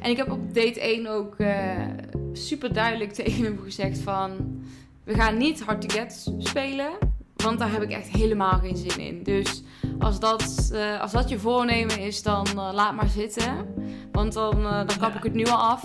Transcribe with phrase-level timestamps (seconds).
[0.00, 1.76] En ik heb op date 1 ook eh,
[2.32, 4.30] super duidelijk tegen hem gezegd van...
[5.04, 6.90] We gaan niet hard to get spelen,
[7.36, 9.22] want daar heb ik echt helemaal geen zin in.
[9.22, 9.62] Dus
[9.98, 13.66] als dat, eh, als dat je voornemen is, dan eh, laat maar zitten.
[14.12, 15.82] Want dan, dan kap ik het nu al af.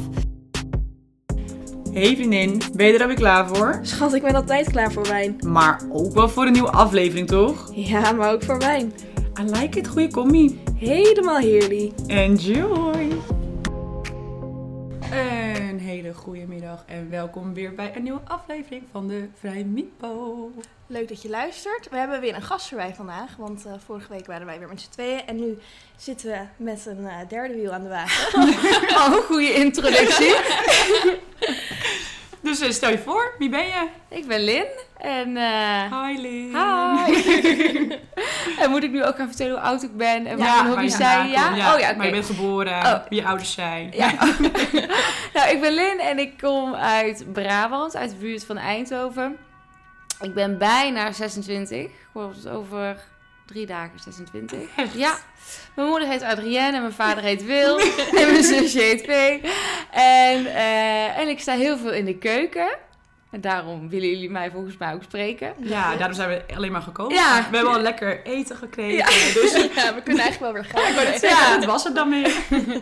[1.93, 3.79] Hey vriendin, ben je er alweer klaar voor?
[3.81, 5.35] Schat, ik ben altijd klaar voor wijn.
[5.47, 7.71] Maar ook wel voor een nieuwe aflevering, toch?
[7.75, 8.93] Ja, maar ook voor wijn.
[9.39, 10.59] I like it, goede commie.
[10.75, 11.91] Helemaal heerlijk.
[12.07, 13.32] Enjoy!
[15.73, 20.51] Een hele goede middag en welkom weer bij een nieuwe aflevering van de Vrij Mipo.
[20.87, 21.89] Leuk dat je luistert.
[21.89, 24.81] We hebben weer een gast erbij vandaag, want eh, vorige week waren wij weer met
[24.81, 25.27] z'n tweeën.
[25.27, 25.57] En nu
[25.97, 28.41] zitten we met een eh, derde wiel aan de wagen.
[29.03, 30.35] Oh, goede introductie.
[32.41, 33.87] Dus eh, stel je voor, wie ben je?
[34.09, 34.65] ik ben Lin
[34.97, 35.37] en...
[35.37, 36.55] eh, Hi Lynn.
[36.55, 37.13] Hi!
[38.63, 40.57] en moet ik nu ook gaan vertellen hoe oud ik ben en wat Ja, mijn
[40.57, 41.29] waar hobby's je zijn?
[41.29, 41.47] Ja?
[41.47, 41.73] komt.
[41.73, 42.03] Oh ja, Maar oké.
[42.05, 42.95] je bent geboren, Oh.
[43.09, 43.91] wie je ouders zijn.
[43.95, 44.11] Ja.
[45.63, 49.37] Ik ben Lin en ik kom uit Brabant, uit de buurt van Eindhoven.
[50.21, 51.77] Ik ben bijna 26.
[51.77, 53.03] Ik word over
[53.45, 54.59] drie dagen 26.
[54.75, 54.93] Echt?
[54.93, 55.17] Ja.
[55.75, 57.79] Mijn moeder heet Adrienne en mijn vader heet Wil.
[58.19, 59.41] en mijn zusje heet Vee.
[59.91, 62.77] En, eh, en ik sta heel veel in de keuken.
[63.33, 65.53] En daarom willen jullie mij volgens mij ook spreken.
[65.59, 67.13] Ja, daarom zijn we alleen maar gekomen.
[67.13, 67.47] Ja.
[67.49, 68.97] We hebben al lekker eten gekregen.
[68.97, 69.05] Ja.
[69.41, 69.51] Dus
[69.83, 70.87] ja, we kunnen eigenlijk wel weer gaan.
[70.89, 71.29] ik wou net Ja.
[71.29, 72.33] zeggen, dat was het dan weer.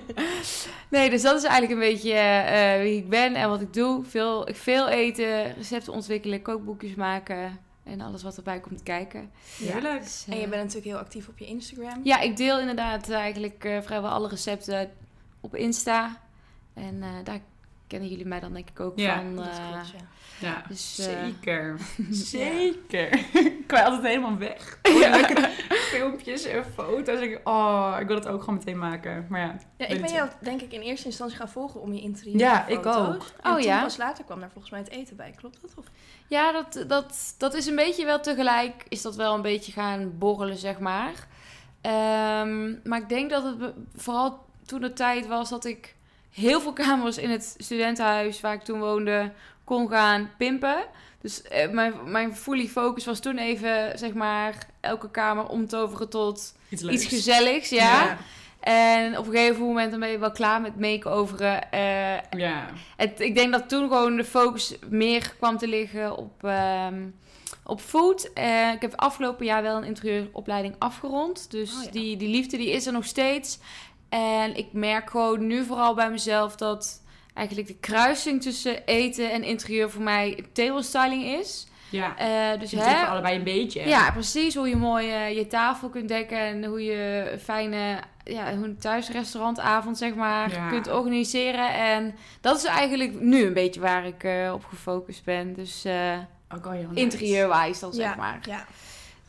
[0.89, 4.03] Nee, dus dat is eigenlijk een beetje eh, wie ik ben en wat ik doe.
[4.05, 9.31] Veel, ik veel eten, recepten ontwikkelen, kookboekjes maken en alles wat erbij komt kijken.
[9.57, 10.01] Heerlijk.
[10.03, 11.99] Dus, eh, En je bent natuurlijk heel actief op je Instagram.
[12.03, 14.91] Ja, ik deel inderdaad eigenlijk eh, vrijwel alle recepten
[15.41, 16.17] op Insta.
[16.73, 17.39] En eh, daar
[17.87, 19.35] kennen jullie mij dan denk ik ook Ja, van.
[19.35, 20.05] Dat eh, klopt, ja.
[20.41, 21.77] Ja, Dus, eh, zeker.
[22.09, 23.13] Zeker.
[23.33, 24.79] ik ben altijd helemaal weg.
[25.11, 27.19] Lekker filmpjes en foto's.
[27.19, 29.25] Ik, oh, ik wil het ook gewoon meteen maken.
[29.29, 32.01] Maar ja, Ja, ik ben jou denk ik in eerste instantie gaan volgen om je
[32.01, 32.85] interieur Ja, ik ook.
[33.41, 33.81] En Oh, toen ja?
[33.81, 35.33] pas later kwam daar volgens mij het eten bij.
[35.35, 35.71] Klopt dat?
[35.75, 35.85] Of?
[36.27, 40.17] Ja, dat, dat, dat is een beetje wel tegelijk, is dat wel een beetje gaan
[40.17, 41.27] borrelen, zeg maar.
[41.81, 45.95] Ehm, maar ik denk dat het vooral toen de tijd was dat ik
[46.29, 49.31] heel veel kamers in het studentenhuis waar ik toen woonde
[49.71, 50.83] kon gaan pimpen.
[51.21, 56.55] Dus eh, mijn, mijn fully focus was toen even, zeg maar, elke kamer omtoveren tot
[56.69, 58.17] iets iets gezelligs, ja.
[58.59, 61.71] En op een gegeven moment dan ben je wel klaar met make-overen.
[61.71, 62.65] eh, Ja.
[62.97, 67.03] het, ik denk dat toen gewoon de focus meer kwam te liggen op, ehm,
[67.63, 68.33] op food.
[68.33, 71.51] Eh, ik heb afgelopen jaar wel een interieuropleiding afgerond.
[71.51, 71.91] Dus Oh ja.
[71.91, 73.59] die, die liefde die is er nog steeds.
[74.09, 77.01] En ik merk gewoon nu vooral bij mezelf dat
[77.33, 81.67] eigenlijk de kruising tussen eten en interieur voor mij table styling is.
[81.89, 82.17] Ja.
[82.17, 83.87] Eh, dus hè, allebei een beetje.
[83.87, 84.55] ja, precies.
[84.55, 88.65] Hoe je mooi eh, je tafel kunt dekken en hoe je een fijne ja, hoe
[88.65, 90.69] een thuisrestaurantavond zeg maar Ja.
[90.69, 91.73] kunt organiseren.
[91.73, 95.53] En dat is eigenlijk nu een beetje waar ik eh, op gefocust ben.
[95.53, 96.17] Dus eh
[96.63, 96.87] nice.
[96.93, 98.39] interieurwijs dan ja, zeg maar.
[98.47, 98.65] Ja.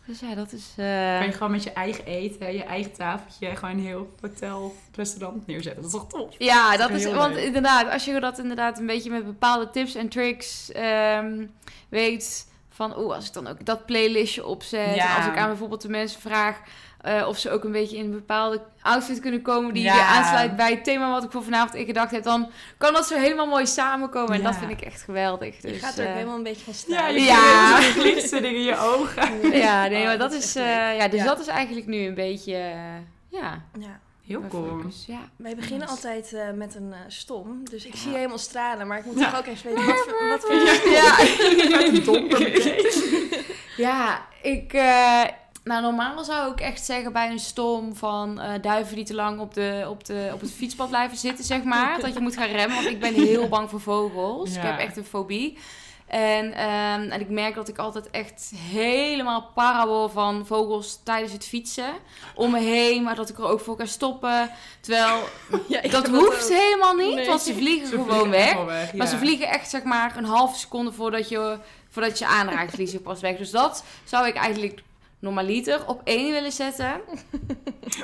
[0.07, 0.73] Dus ja, dat is...
[0.77, 4.75] eh, Kan je gewoon met je eigen eten, je eigen tafeltje, gewoon een heel hotel,
[4.95, 5.83] restaurant neerzetten.
[5.83, 6.35] Dat is toch tof?
[6.39, 7.45] Ja, dat is want leuk.
[7.45, 11.47] inderdaad, als je dat inderdaad een beetje met bepaalde tips en tricks ehm,
[11.89, 15.11] weet van, oeh, als ik dan ook dat playlistje opzet, Ja.
[15.11, 16.61] en als ik aan bijvoorbeeld de mensen vraag
[17.03, 19.95] eh, of ze ook een beetje in een bepaalde outfit kunnen komen die Ja.
[19.95, 23.07] weer aansluit bij het thema wat ik voor vanavond in gedacht heb, dan kan dat
[23.07, 24.45] zo helemaal mooi samenkomen en Ja.
[24.51, 25.57] dat vind ik echt geweldig.
[25.61, 27.15] Dus, je gaat er ook eh, helemaal een beetje van Ja, staan.
[27.15, 27.35] je Ja.
[27.35, 27.77] ja.
[27.81, 29.51] glinsteren in je ogen.
[29.67, 31.27] ja, nee, Oh, maar dat dat is eh, ja, dus Ja.
[31.27, 32.53] dat is eigenlijk nu een beetje,
[33.29, 34.01] ja, Ja.
[34.27, 34.81] Heel cool.
[35.07, 35.19] ja.
[35.37, 37.69] Wij beginnen altijd eh, met een stom.
[37.71, 37.99] Dus ik Ja.
[37.99, 38.87] zie je helemaal stralen.
[38.87, 39.31] Maar ik moet Ja.
[39.31, 40.55] toch ook even weten, wat voor, wat voor
[40.91, 41.19] Ja.
[43.77, 44.73] Ja, ik.
[44.73, 45.23] eh,
[45.65, 49.41] nou, normaal zou ik echt zeggen bij een storm van eh, duiven die te lang
[49.41, 52.01] op, de, op, de, op het fietspad blijven zitten, zeg maar.
[52.01, 54.57] Dat je moet gaan remmen, want ik ben heel bang voor vogels.
[54.57, 55.59] Ik heb echt een fobie.
[56.07, 61.33] En, ehm, en ik merk dat ik altijd echt helemaal para word van vogels tijdens
[61.33, 61.93] het fietsen.
[62.35, 64.51] Om me heen, maar dat ik er ook voor kan stoppen.
[64.81, 65.19] Terwijl
[65.69, 67.27] Ja, dat hoeft helemaal niet, Nee.
[67.27, 68.95] want ze vliegen Ze gewoon vliegen weg.
[68.95, 72.97] Maar ze vliegen echt zeg maar een halve seconde voordat je, voordat je aanraakt, vliegen
[72.97, 73.37] ze pas weg.
[73.37, 74.83] Dus dat zou ik eigenlijk
[75.23, 77.01] normaliter op één willen zetten.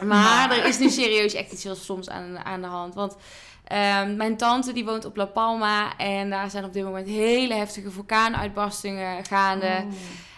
[0.05, 2.95] Maar, er is nu serieus echt iets heel stoms aan, aan de hand.
[2.95, 3.17] Want
[3.65, 7.55] ehm, mijn tante die woont op La Palma en daar zijn op dit moment hele
[7.55, 9.67] heftige vulkaanuitbarstingen gaande.
[9.67, 9.93] Oh.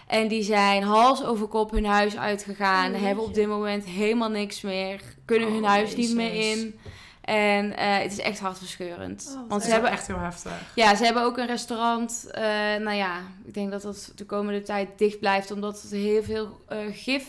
[0.07, 2.93] En die zijn hals over kop hun huis uitgegaan.
[2.93, 5.01] Oh, hebben op dit moment helemaal niks meer.
[5.25, 6.79] Kunnen hun Oh, huis niet meer in.
[7.21, 9.25] En eh, het is echt hartverscheurend.
[9.29, 10.51] Oh, Want Dat ze is hebben echt heel heftig.
[10.75, 12.27] ja, ze hebben ook een restaurant.
[12.31, 12.43] eh,
[12.79, 16.61] nou ja, ik denk dat dat de komende tijd dicht blijft, omdat er heel veel
[16.67, 17.25] eh, gif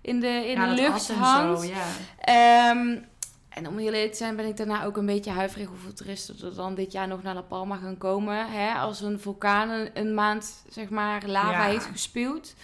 [0.00, 1.60] in de, in ja, de lucht hangt.
[1.62, 1.84] Zo, ja.
[2.20, 2.96] Ehm,
[3.48, 6.36] en om heel eerlijk te zijn ben ik daarna ook een beetje huiverig hoeveel toeristen
[6.48, 8.46] er dan dit jaar nog naar La Palma gaan komen.
[8.50, 8.72] Hè?
[8.74, 11.70] Als een vulkaan een, een maand, zeg maar, lava Ja.
[11.70, 12.54] heeft gespuwd.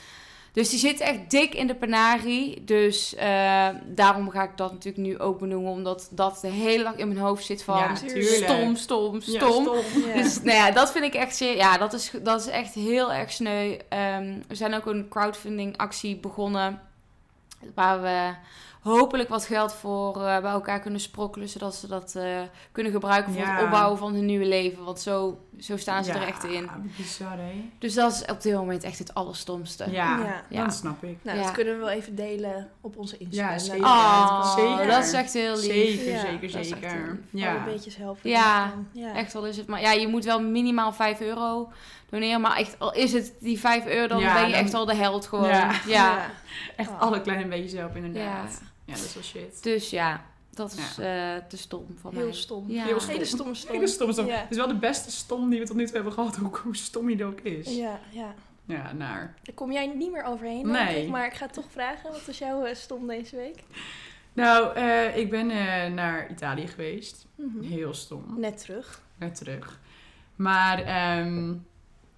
[0.53, 2.63] Dus die zit echt dik in de Panari.
[2.65, 5.73] Dus eh, daarom ga ik dat natuurlijk nu ook benoemen.
[5.73, 8.27] Omdat dat de hele dag in mijn hoofd zit van Ja, tuurlijk.
[8.27, 9.69] stom, stom, Ja, stom.
[10.07, 10.15] Ja.
[10.23, 11.57] Dus nou ja, dat vind ik echt zeer.
[11.57, 13.77] Ja, dat is, dat is echt heel erg sneu.
[13.89, 16.81] Ehm, we zijn ook een crowdfunding actie begonnen.
[17.75, 18.35] Waar we
[18.83, 21.49] hopelijk wat geld voor eh, bij elkaar kunnen sprokkelen.
[21.49, 22.41] Zodat ze dat eh,
[22.73, 23.55] kunnen gebruiken voor Ja.
[23.55, 24.85] het opbouwen van hun nieuwe leven.
[24.85, 26.71] Want zo, zo staan ze er echt in.
[26.97, 27.71] Bizar hè?
[27.79, 29.85] Dus dat is op dit moment echt het allerstomste.
[29.91, 30.43] Ja, Ja.
[30.49, 30.65] Ja.
[30.65, 31.17] dat snap ik.
[31.23, 31.43] Nou, Ja.
[31.45, 33.49] dat kunnen we wel even delen op onze Instagram.
[33.51, 33.85] Ja, Dat zeker.
[33.85, 34.87] Oh, Zeker.
[34.87, 35.63] dat is echt heel lief.
[35.63, 37.19] Zeker, Ja, zeker, dat is echt heel zeker.
[37.31, 37.65] Ja.
[37.65, 38.31] beetjes helpen.
[38.31, 38.73] Ja.
[39.15, 39.81] Echt al is het maar.
[39.81, 41.73] Ja, je moet wel minimaal 5 euro
[42.11, 42.41] doneren.
[42.41, 44.85] Maar echt al is het die 5 euro, dan Ja, ben je dan- echt al
[44.85, 45.49] de held gewoon.
[45.49, 45.71] Ja.
[45.87, 46.31] ja.
[46.77, 47.01] Echt Oh.
[47.01, 48.63] alle kleine beetjes helpen inderdaad.
[48.85, 48.95] Ja.
[48.95, 49.63] dat is wel shit.
[49.63, 52.23] Dus ja, dat is eh, te stom van mij.
[52.23, 52.71] Heel stom.
[52.71, 52.85] Ja.
[52.85, 53.13] Heel stom.
[53.13, 53.73] Hele stomme stom.
[53.75, 54.27] Hele stom, stom.
[54.27, 54.37] Ja.
[54.41, 56.77] Het is wel de beste stom die we tot nu toe hebben gehad, hoe, hoe
[56.77, 57.77] stom die ook is.
[57.77, 58.35] Ja, ja.
[58.65, 59.35] Ja, naar.
[59.43, 61.03] Daar kom jij niet meer overheen, Nee.
[61.03, 61.09] ik.
[61.09, 63.65] Maar ik ga toch vragen, wat was jouw eh, stom deze week?
[64.33, 67.27] Nou, eh, ik ben eh, naar Italië geweest.
[67.35, 67.61] Mhm.
[67.63, 68.25] Heel stom.
[68.37, 69.03] Net terug.
[69.19, 69.81] Net terug.
[70.37, 71.55] Maar, ehm,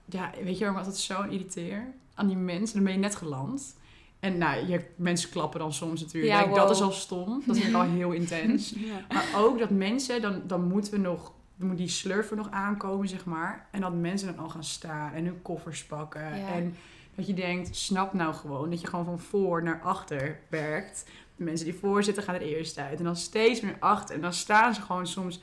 [0.04, 1.94] ja, weet je waar me altijd zo irriteer?
[2.14, 2.74] Aan die mensen.
[2.74, 3.76] Dan ben je net geland.
[4.24, 6.32] En nou, je, mensen klappen dan soms natuurlijk.
[6.32, 7.42] Ja, Dat is al stom.
[7.46, 8.74] Dat vind ik al heel intens.
[8.76, 9.14] Ja.
[9.14, 13.08] Maar ook dat mensen, dan, dan moeten we nog, dan moet die slurfer nog aankomen,
[13.08, 13.66] zeg maar.
[13.70, 16.36] En dat mensen dan al gaan staan en hun koffers pakken.
[16.38, 16.48] Ja.
[16.48, 16.76] En
[17.14, 21.04] dat je denkt, snap nou gewoon dat je gewoon van voor naar achter werkt.
[21.36, 22.98] De mensen die voor zitten gaan er eerst uit.
[22.98, 24.14] En dan steeds meer achter.
[24.14, 25.40] En dan staan ze gewoon soms...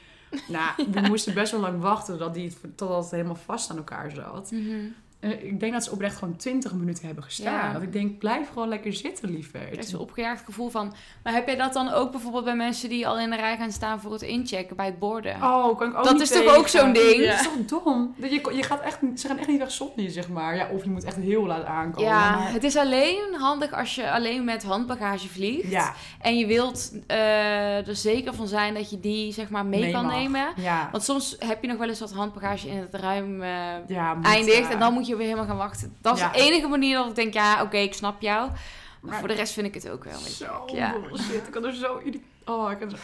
[0.47, 4.11] Nou, we moesten best wel lang wachten totdat, die, totdat het helemaal vast aan elkaar
[4.11, 4.51] zat.
[4.51, 4.85] Mhm.
[5.21, 7.53] Ik denk dat ze oprecht gewoon 20 minuten hebben gestaan.
[7.67, 7.73] Ja.
[7.73, 9.69] Dat ik denk, blijf gewoon lekker zitten, Ik lieverd.
[9.69, 10.93] krijg zo'n opgejaagd gevoel van.
[11.23, 13.71] Maar heb jij dat dan ook bijvoorbeeld bij mensen die al in de rij gaan
[13.71, 15.35] staan voor het inchecken bij het borden?
[15.35, 17.25] Oh, kan ik ook Dat niet is toch ook zo'n ding?
[17.25, 18.13] Dat is toch dom?
[18.17, 20.55] Dat Je, je gaat echt, ze gaan echt niet weg zonder je, zeg maar.
[20.55, 22.09] Ja, of je moet echt heel laat aankomen.
[22.09, 25.69] ja, maar- het is alleen handig als je alleen met handbagage vliegt.
[25.71, 29.79] ja, En je wilt eh, er zeker van zijn dat je die zeg maar mee,
[29.81, 30.15] Mee kan mag.
[30.15, 30.47] nemen.
[30.55, 30.89] ja.
[30.91, 33.49] Want soms heb je nog wel eens wat handbagage in het ruim eh,
[33.87, 34.57] ja moet, eindigt.
[34.57, 34.69] ja.
[34.71, 35.95] En dan moet je weer helemaal gaan wachten.
[36.01, 36.31] Dat is Ja.
[36.31, 38.49] de enige manier dat ik denk, ja, oké, ik snap jou.
[38.49, 38.59] Maar,
[39.01, 40.13] Maar- voor de rest vind ik het ook wel.
[40.23, 40.43] Weet je.
[40.45, 40.99] Zo Ja.
[40.99, 41.47] bullshit.
[41.47, 42.01] Ik kan er zo...
[42.45, 42.95] Oh, ik kan zo...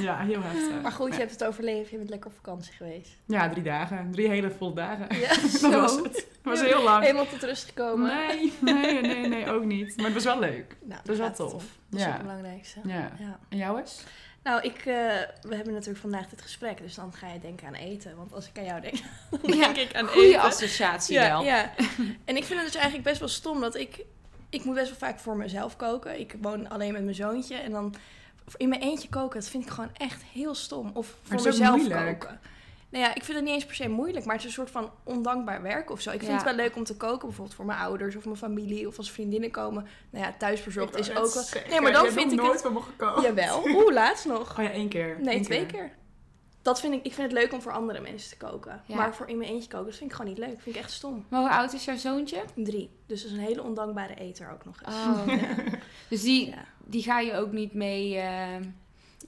[0.00, 0.82] ja, heel heftig.
[0.82, 1.18] Maar goed, je ja.
[1.18, 1.90] hebt het overleefd.
[1.90, 3.10] Je bent lekker op vakantie geweest.
[3.26, 4.08] Ja, drie dagen.
[4.12, 5.18] Drie hele volle dagen.
[5.18, 5.70] Ja, Dat zo.
[5.70, 6.12] was het.
[6.42, 7.02] Dat was heel lang.
[7.02, 8.16] Helemaal tot rust gekomen.
[8.16, 9.96] Nee, nee, nee, nee, ook niet.
[9.96, 10.76] Maar het was wel leuk.
[10.84, 11.52] Nou, Dat is wel tof.
[11.52, 12.12] Dat is Ja.
[12.12, 12.80] het belangrijkste.
[12.84, 13.12] Ja.
[13.18, 13.38] Ja.
[13.48, 14.04] En jou eens?
[14.42, 14.84] Nou, ik, eh,
[15.42, 18.16] we hebben natuurlijk vandaag dit gesprek, dus dan ga je denken aan eten.
[18.16, 18.94] Want als ik aan jou denk,
[19.42, 20.40] dan Ja, denk ik aan Goede eten.
[20.40, 21.42] associatie ja, wel.
[21.44, 21.72] ja.
[22.24, 24.04] En ik vind het dus eigenlijk best wel stom dat ik...
[24.50, 26.20] Ik moet best wel vaak voor mezelf koken.
[26.20, 27.54] Ik woon alleen met mijn zoontje.
[27.56, 27.94] En dan
[28.56, 30.90] in mijn eentje koken, dat vind ik gewoon echt heel stom.
[30.94, 32.18] Of voor mezelf moeilijk.
[32.20, 32.40] koken.
[32.90, 34.70] Nou ja, ik vind het niet eens per se moeilijk, maar het is een soort
[34.70, 36.10] van ondankbaar werk of zo.
[36.10, 36.36] Ik vind Ja.
[36.36, 39.10] het wel leuk om te koken, bijvoorbeeld voor mijn ouders of mijn familie of als
[39.10, 39.86] vriendinnen komen.
[40.10, 41.44] Nou ja, thuisbezorgd is ook wel.
[41.70, 42.62] Nee, maar dan vind ik nooit het.
[42.62, 43.22] van me gekookt.
[43.22, 43.62] Jawel.
[43.68, 44.58] Oeh, laatst nog.
[44.58, 45.16] Oh ja, één keer.
[45.20, 45.90] Nee, Eén twee keer.
[46.62, 48.82] Dat vind ik, ik vind het leuk om voor andere mensen te koken.
[48.86, 48.96] Ja.
[48.96, 50.60] Maar voor in mijn eentje koken, dat vind ik gewoon niet leuk.
[50.60, 51.24] vind ik echt stom.
[51.28, 52.42] Maar hoe oud is jouw zoontje?
[52.54, 52.90] Drie.
[53.06, 54.94] Dus dat is een hele ondankbare eter ook nog eens.
[54.94, 55.26] Oh,
[56.10, 56.64] Dus die, Ja.
[56.84, 58.56] die ga je ook niet mee, eh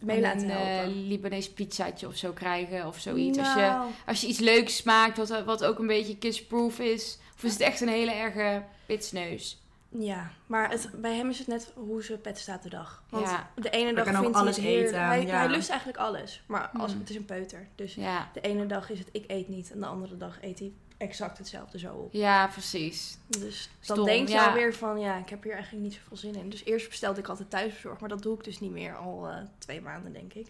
[0.02, 0.86] Mee laten een eh.
[1.08, 3.38] Libanees pizzaatje of zo krijgen of zoiets.
[3.38, 7.18] Als, je, Nou, als je iets leuks maakt wat, wat ook een beetje kidsproof is.
[7.36, 9.60] Of is het echt een hele erge pitsneus?
[9.98, 13.02] Ja, maar het, bij hem is het net hoe ze pet staat de dag.
[13.08, 13.50] Want Ja.
[13.54, 15.36] de ene dag kan ook vindt alles hij het heer- eten, Hij, ja.
[15.38, 16.42] hij lust eigenlijk alles.
[16.46, 17.00] Maar als, Hmm.
[17.00, 17.68] het is een peuter.
[17.74, 19.72] Dus Ja, de ene dag is het ik eet niet.
[19.72, 22.12] En de andere dag eet hij exact hetzelfde zo op.
[22.12, 23.18] ja precies.
[23.26, 24.46] Dus dan Stom, denk je ja.
[24.46, 26.48] alweer van, ja, ik heb hier eigenlijk niet zoveel zin in.
[26.50, 29.36] Dus eerst bestelde ik altijd thuisbezorgd, maar dat doe ik dus niet meer al eh,
[29.58, 30.46] twee maanden, denk ik.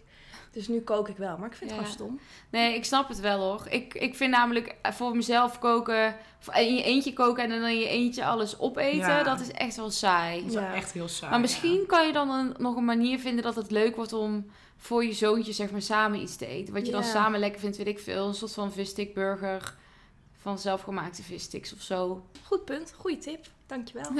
[0.51, 1.85] Dus nu kook ik wel, maar ik vind het Ja.
[1.85, 2.19] gewoon stom.
[2.49, 3.65] Nee, ik snap het wel hoor.
[3.69, 7.69] Ik, ik vind namelijk eh, voor mezelf koken, of in je eentje koken en dan
[7.69, 9.23] in je eentje alles opeten, Ja.
[9.23, 10.41] dat is echt wel saai.
[10.41, 11.31] Dat is echt heel saai.
[11.31, 14.45] Maar misschien kan je dan een, nog een manier vinden dat het leuk wordt om
[14.77, 16.73] voor je zoontje zeg maar samen iets te eten.
[16.73, 18.27] Wat je dan samen lekker vindt, weet ik veel.
[18.27, 19.75] Een soort van visstickburger
[20.43, 22.25] van zelfgemaakte vissticks of zo.
[22.45, 24.11] Goed punt, goede tip, dankjewel.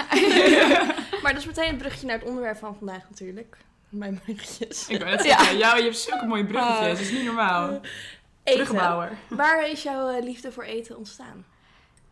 [1.22, 3.58] maar dat is meteen het bruggetje naar het onderwerp van vandaag natuurlijk.
[3.89, 4.88] Mijn bruggetjes.
[4.88, 5.38] Ik wou net Ja.
[5.38, 6.88] zeggen, jou, je hebt zulke mooie bruggetjes.
[6.88, 7.70] Dat is niet normaal.
[7.70, 7.84] Eten.
[8.44, 9.18] Bruggenbouwer.
[9.30, 11.46] Waar is jouw eh, liefde voor eten ontstaan?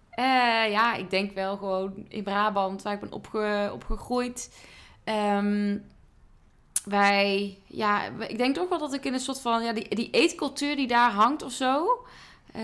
[0.09, 0.23] Eh,
[0.71, 4.55] ja, ik denk wel gewoon in Brabant, waar ik ben opge, opgegroeid.
[5.03, 5.77] Ehm,
[6.85, 10.09] wij, ja, ik denk toch wel dat ik in een soort van, ja, die, die
[10.09, 11.85] eetcultuur die daar hangt of zo.
[12.51, 12.61] Eh,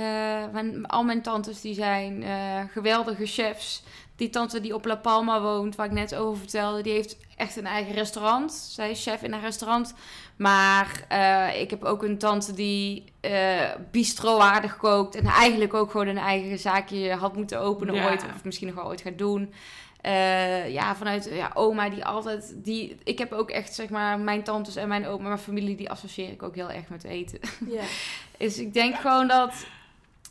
[0.51, 3.83] mijn, al mijn tantes die zijn eh, geweldige chefs.
[4.15, 7.55] die tante die op La Palma woont, waar ik net over vertelde, die heeft echt
[7.55, 8.51] een eigen restaurant.
[8.51, 9.93] Zij is chef in haar restaurant.
[10.35, 15.15] Maar eh, ik heb ook een tante die eh bistro-waardig kookt.
[15.15, 18.09] En eigenlijk ook gewoon een eigen zaakje had moeten openen Ja.
[18.09, 18.25] ooit.
[18.35, 19.53] Of misschien nog wel ooit gaat doen.
[20.01, 22.53] Eh, ja, vanuit ja, oma die altijd...
[22.55, 25.89] Die, ik heb ook echt, zeg maar, mijn tantes en mijn oma, mijn familie, die
[25.89, 27.39] associeer ik ook heel erg met eten.
[27.67, 27.83] Ja.
[28.37, 29.65] Dus ik denk gewoon dat,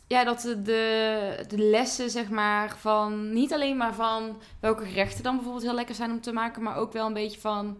[0.07, 5.23] ja, dat de, de, de lessen, zeg maar, van niet alleen maar van welke gerechten
[5.23, 7.77] dan bijvoorbeeld heel lekker zijn om te maken, maar ook wel een beetje van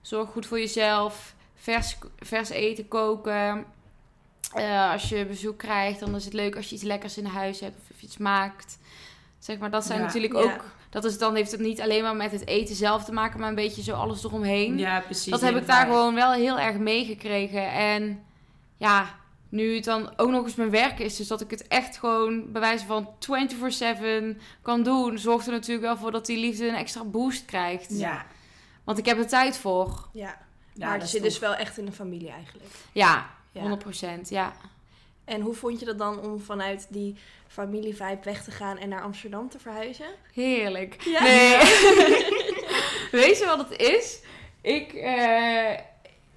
[0.00, 3.64] zorg goed voor jezelf, vers, vers eten koken.
[4.54, 7.60] Eh, als je bezoek krijgt, dan is het leuk als je iets lekkers in huis
[7.60, 8.78] hebt of iets maakt.
[9.38, 10.04] Zeg maar, dat zijn Ja.
[10.04, 10.40] natuurlijk Ja.
[10.40, 10.64] ook.
[10.90, 13.48] Dat is dan heeft het niet alleen maar met het eten zelf te maken, maar
[13.48, 15.30] een beetje zo alles eromheen Ja, precies.
[15.32, 17.70] dat heb ik daar gewoon wel heel erg meegekregen.
[17.72, 18.22] En
[18.76, 19.06] ja,
[19.48, 22.52] nu het dan ook nog eens mijn werk is, dus dat ik het echt gewoon
[22.52, 26.74] bij wijze van 24/7 kan doen, zorgt er natuurlijk wel voor dat die liefde een
[26.74, 27.98] extra boost krijgt.
[27.98, 28.26] Ja.
[28.84, 30.08] Want ik heb er tijd voor.
[30.12, 30.46] ja.
[30.72, 32.68] Ja, maar is zit dus wel echt in een familie eigenlijk.
[32.92, 33.62] Ja, Ja.
[33.62, 34.28] 100%.
[34.28, 34.52] Ja.
[35.24, 37.16] En hoe vond je dat dan om vanuit die
[37.48, 40.06] familievibe weg te gaan en naar Amsterdam te verhuizen?
[40.32, 40.96] Heerlijk.
[41.02, 41.22] Ja?
[41.22, 41.56] Nee.
[43.22, 44.20] Weet je wat het is?
[44.60, 45.78] Ik, eh,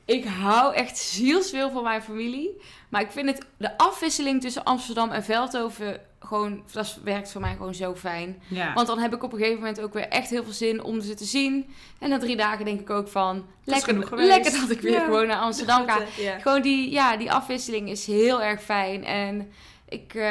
[0.05, 2.61] ik hou echt zielsveel van mijn familie.
[2.91, 7.51] Maar ik vind het, de afwisseling tussen Amsterdam en Veldhoven gewoon, dat werkt voor mij
[7.55, 8.41] gewoon zo fijn.
[8.47, 8.73] Ja.
[8.73, 11.01] Want dan heb ik op een gegeven moment ook weer echt heel veel zin om
[11.01, 11.73] ze te zien.
[11.99, 15.03] En na drie dagen denk ik ook van, lekker, lekker dat ik weer Ja.
[15.03, 15.99] gewoon naar Amsterdam ga.
[16.17, 16.39] Ja.
[16.39, 19.05] Gewoon die, ja, die afwisseling is heel erg fijn.
[19.05, 19.51] En
[19.89, 20.21] ik, eh,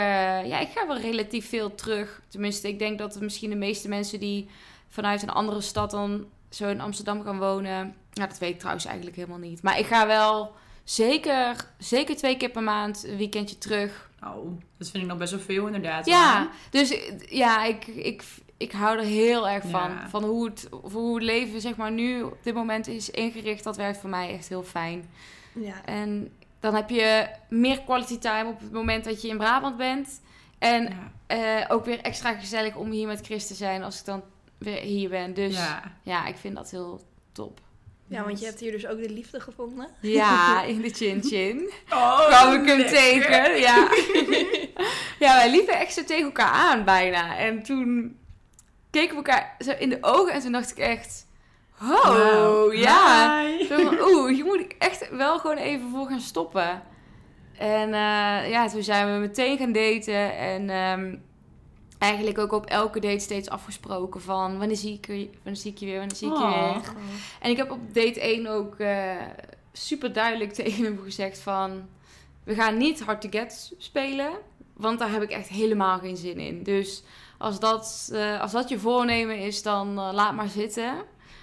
[0.46, 2.20] ja, ik ga wel relatief veel terug.
[2.28, 4.48] Tenminste, ik denk dat misschien de meeste mensen die
[4.88, 7.94] vanuit een andere stad dan zo in Amsterdam gaan wonen.
[8.12, 9.62] Nou, dat weet ik trouwens eigenlijk helemaal niet.
[9.62, 10.54] Maar ik ga wel
[10.94, 14.10] zeker, zeker twee keer per maand een weekendje terug.
[14.24, 16.06] Oh, dat vind ik nog best wel veel inderdaad.
[16.06, 16.50] Ja, hoor.
[16.70, 18.22] dus ja, ik, ik,
[18.56, 19.90] ik hou er heel erg van.
[19.90, 20.08] Ja.
[20.08, 23.64] Van hoe het, hoe het leven zeg maar nu op dit moment is ingericht.
[23.64, 25.08] Dat werkt voor mij echt heel fijn.
[25.52, 25.84] Ja.
[25.84, 30.20] En dan heb je meer quality time op het moment dat je in Brabant bent.
[30.58, 31.12] En Ja.
[31.60, 34.22] eh, ook weer extra gezellig om hier met Chris te zijn als ik dan
[34.58, 35.34] weer hier ben.
[35.34, 36.26] Dus ja, ja.
[36.26, 37.00] ik vind dat heel
[37.32, 37.60] top.
[38.10, 39.88] Ja, want je hebt hier dus ook de liefde gevonden.
[40.00, 41.70] Ja, in de chin chin.
[41.90, 42.96] Oh, kwam ik hem lekker.
[42.96, 43.58] tegen.
[43.58, 43.88] Ja.
[45.26, 47.36] ja, wij liepen echt zo tegen elkaar aan bijna.
[47.36, 48.16] En toen
[48.90, 51.26] keken we elkaar zo in de ogen en toen dacht ik echt...
[51.82, 52.72] Oh, Wauw.
[52.72, 53.44] ja.
[54.00, 56.82] Oeh, hier moet ik echt wel gewoon even voor gaan stoppen.
[57.58, 60.36] En eh, ja, toen zijn we meteen gaan daten.
[60.36, 61.16] En ehm,
[62.00, 64.58] eigenlijk ook op elke date steeds afgesproken van...
[64.58, 66.72] Wanneer zie ik, je, wanneer zie ik je weer, wanneer zie ik je Oh.
[66.72, 66.92] weer.
[67.40, 69.16] En ik heb op date 1 ook eh,
[69.72, 71.88] super duidelijk tegen hem gezegd van...
[72.44, 74.30] We gaan niet hard to get spelen,
[74.72, 76.62] want daar heb ik echt helemaal geen zin in.
[76.62, 77.02] Dus
[77.38, 80.94] als dat, eh, als dat je voornemen is, dan eh, laat maar zitten.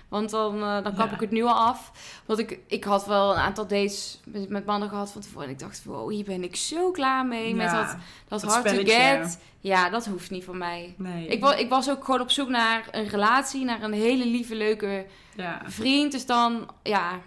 [0.10, 1.14] Want dan, eh, dan kap Ja.
[1.14, 1.92] ik het nu al af.
[2.26, 5.46] Want ik, ik had wel een aantal dates met, met mannen gehad van tevoren.
[5.48, 7.56] En ik dacht, wow, hier ben ik zo klaar mee.
[7.56, 7.96] Met dat,
[8.28, 9.40] dat, dat hard to get.
[9.60, 10.94] Ja, dat hoeft niet van mij.
[10.98, 11.28] Nee.
[11.28, 14.56] Ik was, ik was ook gewoon op zoek naar een relatie, naar een hele lieve,
[14.56, 15.62] leuke Ja.
[15.66, 16.12] vriend.
[16.12, 17.20] Dus dan, ja.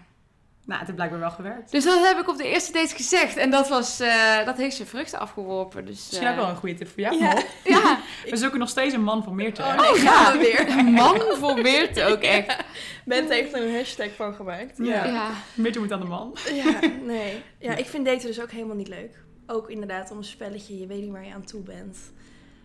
[0.71, 1.71] Nou, het heeft blijkbaar wel gewerkt.
[1.71, 3.37] Dus dat heb ik op de eerste date gezegd.
[3.37, 5.85] En dat, was, eh, dat heeft zijn vruchten afgeworpen.
[5.85, 7.19] Dus, Misschien ook eh, wel een goede tip voor jou.
[7.19, 7.43] Ja.
[7.65, 7.99] Ja,
[8.31, 9.63] We zoeken nog steeds een man voor Meerte.
[9.63, 10.33] Oh, nee, Oh, ja.
[10.33, 10.85] we weer.
[10.85, 12.57] man voor Meerte ook echt.
[13.05, 14.79] Bent heeft er een hashtag van gemaakt.
[14.79, 15.05] Ja.
[15.05, 15.31] Ja.
[15.55, 16.37] Meerte moet aan de man.
[16.53, 17.43] Ja, nee.
[17.59, 19.23] Ja, ik vind daten dus ook helemaal niet leuk.
[19.47, 21.99] Ook inderdaad om een spelletje, je weet niet waar je aan toe bent.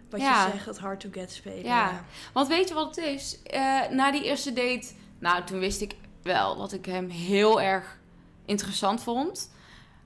[0.09, 0.45] Wat Ja.
[0.45, 1.63] je zegt, het hard to get spelen.
[1.63, 2.05] Ja.
[2.33, 3.41] Want weet je wat het is?
[3.43, 4.87] Eh, na die eerste date,
[5.19, 7.97] nou toen wist ik wel dat ik hem heel erg
[8.45, 9.51] interessant vond.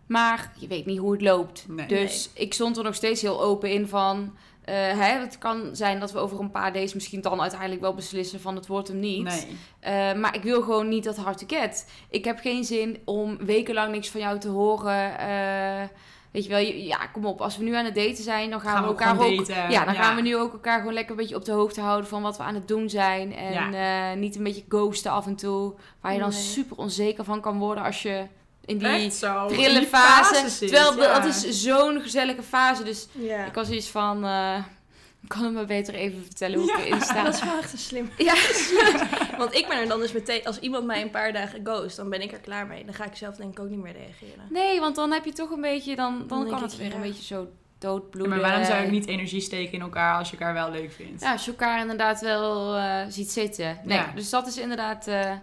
[0.05, 1.65] Maar je weet niet hoe het loopt.
[1.67, 1.88] Nee.
[1.88, 4.35] Dus ik stond er nog steeds heel open in van...
[4.63, 7.93] eh, hè, het kan zijn dat we over een paar days misschien dan uiteindelijk wel
[7.93, 9.23] beslissen van het wordt hem niet.
[9.23, 9.57] Nee.
[9.79, 11.89] Eh, maar ik wil gewoon niet dat hard to get.
[12.09, 15.19] Ik heb geen zin om wekenlang niks van jou te horen.
[15.19, 15.88] Eh,
[16.31, 17.41] weet je wel, ja, kom op.
[17.41, 19.48] Als we nu aan het daten zijn, dan gaan, Gaan we elkaar ook.
[19.48, 19.71] daten.
[19.71, 20.01] Ja, dan Ja.
[20.03, 22.38] gaan we nu ook elkaar gewoon lekker een beetje op de hoogte houden van wat
[22.38, 23.36] we aan het doen zijn.
[23.36, 25.74] En eh, niet een beetje ghosten af en toe.
[26.01, 26.39] Waar je dan Nee.
[26.39, 28.25] super onzeker van kan worden als je
[28.65, 29.12] in die
[29.48, 30.50] trille fase.
[30.50, 31.19] zit, Terwijl ja.
[31.19, 32.83] dat is zo'n gezellige fase.
[32.83, 33.45] Dus Ja.
[33.45, 34.25] ik was iets van.
[34.25, 34.57] eh,
[35.24, 37.24] ik kan het me beter even vertellen hoe ik erin sta.
[37.24, 38.09] Dat is wel echt een slim.
[38.17, 38.33] Ja.
[39.39, 42.10] Want ik ben er dan dus meteen, als iemand mij een paar dagen ghost, dan
[42.10, 42.86] ben ik er klaar mee.
[42.86, 44.48] Dan ga ik zelf denk ik ook niet meer reageren.
[44.50, 46.96] Nee, want dan heb je toch een beetje, dan, dan, kan het weer ja.
[46.96, 48.29] een beetje zo doodbloeden.
[48.29, 51.22] maar waarom zou ik niet energie steken in elkaar als je elkaar wel leuk vindt?
[51.22, 53.79] Ja, als je elkaar inderdaad wel eh, ziet zitten.
[53.84, 54.12] Nee, Ja.
[54.15, 55.41] dus dat is inderdaad, eh, En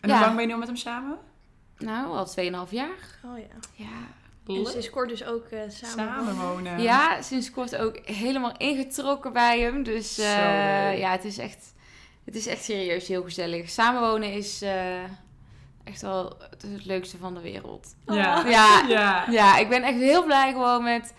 [0.00, 0.16] ja.
[0.16, 1.18] hoe lang ben je nu al met hem samen?
[1.78, 3.18] nou, al 2,5 jaar.
[3.24, 3.44] Oh ja.
[3.72, 6.34] Ja, En sinds kort dus ook eh, samen, wonen.
[6.34, 6.82] Samenwonen.
[6.82, 9.82] Ja, sinds kort ook helemaal ingetrokken bij hem.
[9.82, 11.71] Dus eh, ja, het is, echt,
[12.24, 13.70] het is echt serieus heel gezellig.
[13.70, 15.02] Samenwonen is eh,
[15.84, 17.94] echt wel het, het leukste van de wereld.
[18.06, 18.46] Ja.
[18.46, 19.26] Ja, Ja.
[19.30, 21.14] ja, ik ben echt heel blij gewoon met...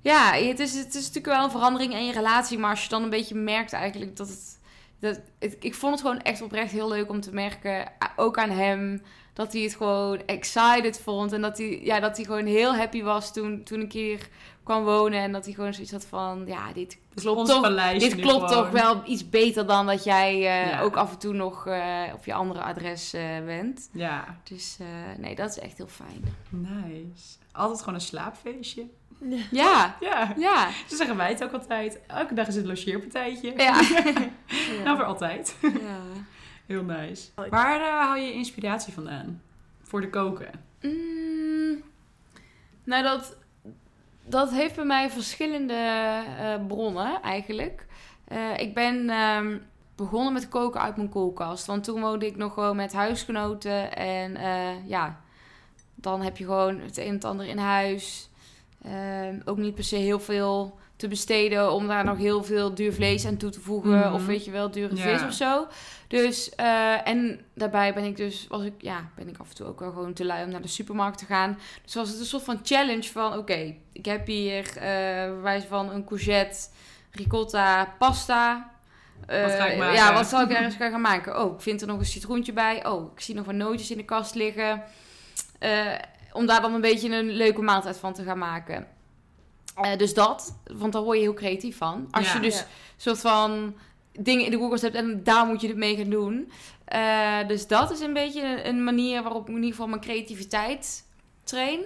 [0.00, 2.58] Ja, het is, het is natuurlijk wel een verandering in je relatie.
[2.58, 4.60] Maar als je dan een beetje merkt eigenlijk dat het...
[5.00, 8.50] Dat, het- ik vond het gewoon echt oprecht heel leuk om te merken, ook aan
[8.50, 11.32] hem, dat hij het gewoon excited vond.
[11.32, 14.28] En dat hij, ja, dat hij gewoon heel happy was toen, toen ik hier
[14.64, 15.20] kwam wonen.
[15.20, 17.60] En dat hij gewoon zoiets had van, ja, dit klopt ons toch.
[17.60, 18.62] paleisje Dit klopt gewoon.
[18.64, 20.80] toch wel iets beter dan dat jij eh, Ja.
[20.80, 23.88] ook af en toe nog eh, op je andere adres eh, bent.
[23.92, 24.86] Ja, Dus eh,
[25.18, 26.34] nee, dat is echt heel fijn.
[26.48, 27.36] nice.
[27.52, 28.86] Altijd gewoon een slaapfeestje.
[29.50, 31.98] Ja, Ja, ja, zo zeggen wij het ook altijd.
[32.06, 33.52] Elke dag is het logeerpartijtje.
[33.56, 33.80] ja.
[34.84, 35.56] Nou, voor altijd.
[35.62, 35.68] ja.
[36.66, 37.28] Heel nice.
[37.50, 39.42] Waar haal je je inspiratie vandaan?
[39.82, 40.50] Voor de koken?
[40.80, 41.82] Mm,
[42.84, 43.36] nou, dat,
[44.24, 47.86] dat heeft bij mij verschillende eh, bronnen eigenlijk.
[48.24, 49.58] Eh, ik ben ehm,
[49.96, 51.66] begonnen met koken uit mijn koelkast.
[51.66, 53.96] Want toen woonde ik nog gewoon met huisgenoten.
[53.96, 55.20] En eh, ja,
[55.94, 58.30] dan heb je gewoon het een en het ander in huis.
[58.82, 62.92] Ehm, ook niet per se heel veel te besteden om daar nog heel veel duur
[62.92, 63.98] vlees aan toe te voegen.
[63.98, 64.12] Mhm.
[64.14, 65.02] Of weet je wel, dure Ja.
[65.02, 65.66] vis of zo.
[66.08, 69.66] Dus, eh, en daarbij ben ik dus, was ik, ja, ben ik af en toe
[69.66, 71.58] ook wel gewoon te lui om naar de supermarkt te gaan.
[71.84, 74.82] Dus was het een soort van challenge van, oké, ik heb hier eh
[75.30, 76.58] bij wijze van een courgette,
[77.10, 78.70] ricotta, pasta.
[79.26, 79.94] Eh, Wat ga ik maken?
[79.94, 81.40] Ja, wat zal ik ergens gaan maken?
[81.42, 82.86] Oh, ik vind er nog een citroentje bij.
[82.86, 84.82] Oh, ik zie nog wat nootjes in de kast liggen.
[85.58, 85.86] Eh,
[86.32, 88.86] om daar dan een beetje een leuke maaltijd van te gaan maken.
[89.74, 92.08] Eh, dus dat, want daar word je heel creatief van.
[92.10, 92.34] Als Ja.
[92.34, 92.66] je dus Ja.
[92.96, 93.74] soort van
[94.20, 96.52] dingen in de koelkast hebt en daar moet je het mee gaan doen.
[96.84, 101.04] Eh, dus dat is een beetje een- manier waarop ik in ieder geval mijn creativiteit
[101.44, 101.80] train.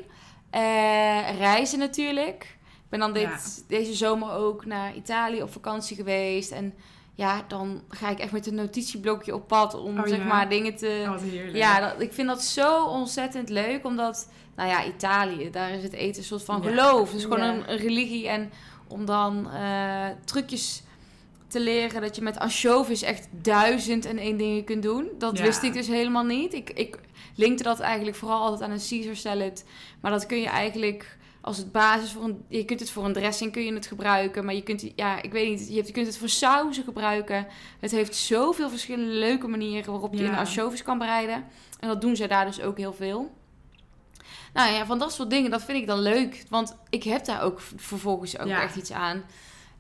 [0.51, 2.43] Eh, reizen natuurlijk.
[2.69, 6.51] Ik ben dan dit, deze zomer ook naar Italië op vakantie geweest.
[6.51, 6.75] En
[7.15, 10.25] ja, dan ga ik echt met een notitieblokje op pad om Oh, zeg ja.
[10.25, 11.01] maar dingen te...
[11.05, 11.57] Oh, wat heerlijk.
[11.57, 15.93] Ja, dat, ik vind dat zo ontzettend leuk, omdat, nou ja, Italië, daar is het
[15.93, 16.69] eten een soort van Ja.
[16.69, 17.09] geloof.
[17.09, 17.53] Het is gewoon Ja.
[17.55, 18.29] een, een religie.
[18.29, 18.51] En
[18.89, 20.83] om dan eh, trucjes
[21.49, 25.45] te leren dat je met anchovies echt duizend en één dingen kunt doen, dat Ja.
[25.45, 26.55] wist ik dus helemaal niet.
[26.55, 26.99] Ik, ik
[27.35, 29.65] linkte dat eigenlijk vooral altijd aan een Caesar salad,
[30.01, 33.13] maar dat kun je eigenlijk als het basis voor een, je kunt het voor een
[33.13, 35.93] dressing kun je het gebruiken, maar je kunt, ja, ik weet niet, je, hebt, je
[35.93, 37.47] kunt het voor sauzen gebruiken.
[37.81, 40.29] Het heeft zoveel verschillende leuke manieren waarop je Ja.
[40.31, 41.45] een anchovies kan bereiden.
[41.81, 43.31] En dat doen zij daar dus ook heel veel.
[44.57, 46.45] Nou ja, van dat soort dingen, dat vind ik dan leuk.
[46.49, 48.63] Want ik heb daar ook vervolgens ook Ja.
[48.63, 49.25] echt iets aan.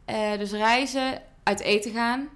[0.04, 2.28] Eh, dus reizen, uit eten gaan.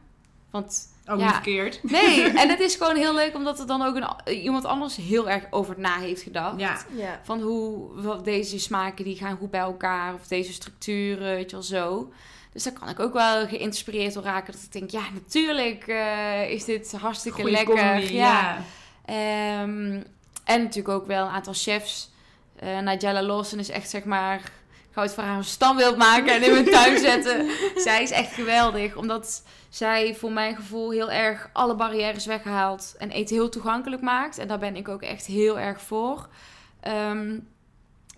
[0.51, 1.25] Want Ook Ja.
[1.25, 1.81] niet verkeerd.
[1.83, 5.29] nee, en het is gewoon heel leuk omdat er dan ook een, iemand anders heel
[5.31, 6.61] erg over na heeft gedacht.
[6.61, 6.79] Ja.
[6.97, 7.21] Ja.
[7.23, 10.15] Van hoe wat deze smaken die gaan goed bij elkaar.
[10.15, 12.13] Of deze structuren, weet je wel zo.
[12.53, 14.53] Dus daar kan ik ook wel geïnspireerd door raken.
[14.53, 17.77] Dat ik denk, ja, natuurlijk eh, is dit hartstikke Goeie lekker.
[17.77, 18.23] combi, ja.
[18.23, 18.63] ja.
[19.05, 20.03] Ehm,
[20.45, 22.10] en natuurlijk ook wel een aantal chefs.
[22.61, 24.51] Eh Nigella Lawson is echt, zeg maar...
[24.91, 27.51] Het voor haar een standbeeld maken en in mijn tuin zetten.
[27.77, 28.97] Zij is echt geweldig.
[28.97, 32.95] Omdat zij voor mijn gevoel heel erg alle barrières weghaalt.
[32.99, 34.39] En eten heel toegankelijk maakt.
[34.39, 36.29] En daar ben ik ook echt heel erg voor.
[36.81, 37.39] Ehm,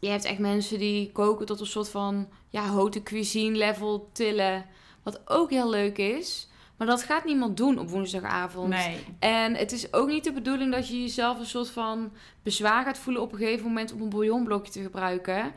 [0.00, 2.28] je hebt echt mensen die koken tot een soort van...
[2.48, 4.64] Ja, haute cuisine level tillen.
[5.02, 6.48] Wat ook heel leuk is.
[6.82, 8.68] Maar dat gaat niemand doen op woensdagavond.
[8.68, 8.96] Nee.
[9.18, 12.98] En het is ook niet de bedoeling dat je jezelf een soort van bezwaar gaat
[12.98, 15.52] voelen op een gegeven moment om een bouillonblokje te gebruiken.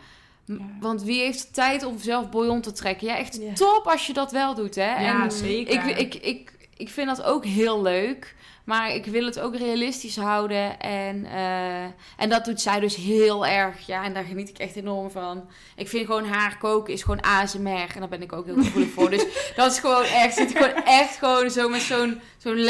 [0.46, 0.58] Ja.
[0.80, 3.08] Want wie heeft de tijd om zelf bouillon te trekken?
[3.08, 3.54] Ja, echt Ja.
[3.54, 5.02] top als je dat wel doet, hè?
[5.02, 5.88] Ja, en zeker.
[5.88, 8.36] ik, ik, ik, ik vind dat ook heel leuk.
[8.64, 10.80] Maar ik wil het ook realistisch houden.
[10.80, 11.84] En, eh,
[12.18, 13.86] en dat doet zij dus heel erg.
[13.88, 15.50] Ja, en daar geniet ik echt enorm van.
[15.76, 17.92] Ik vind gewoon haar koken is gewoon ASMR.
[17.94, 19.10] En daar ben ik ook heel gevoelig voor.
[19.10, 20.36] Dus dat is gewoon echt...
[20.36, 22.22] Zit ik gewoon echt gewoon zo met zo'n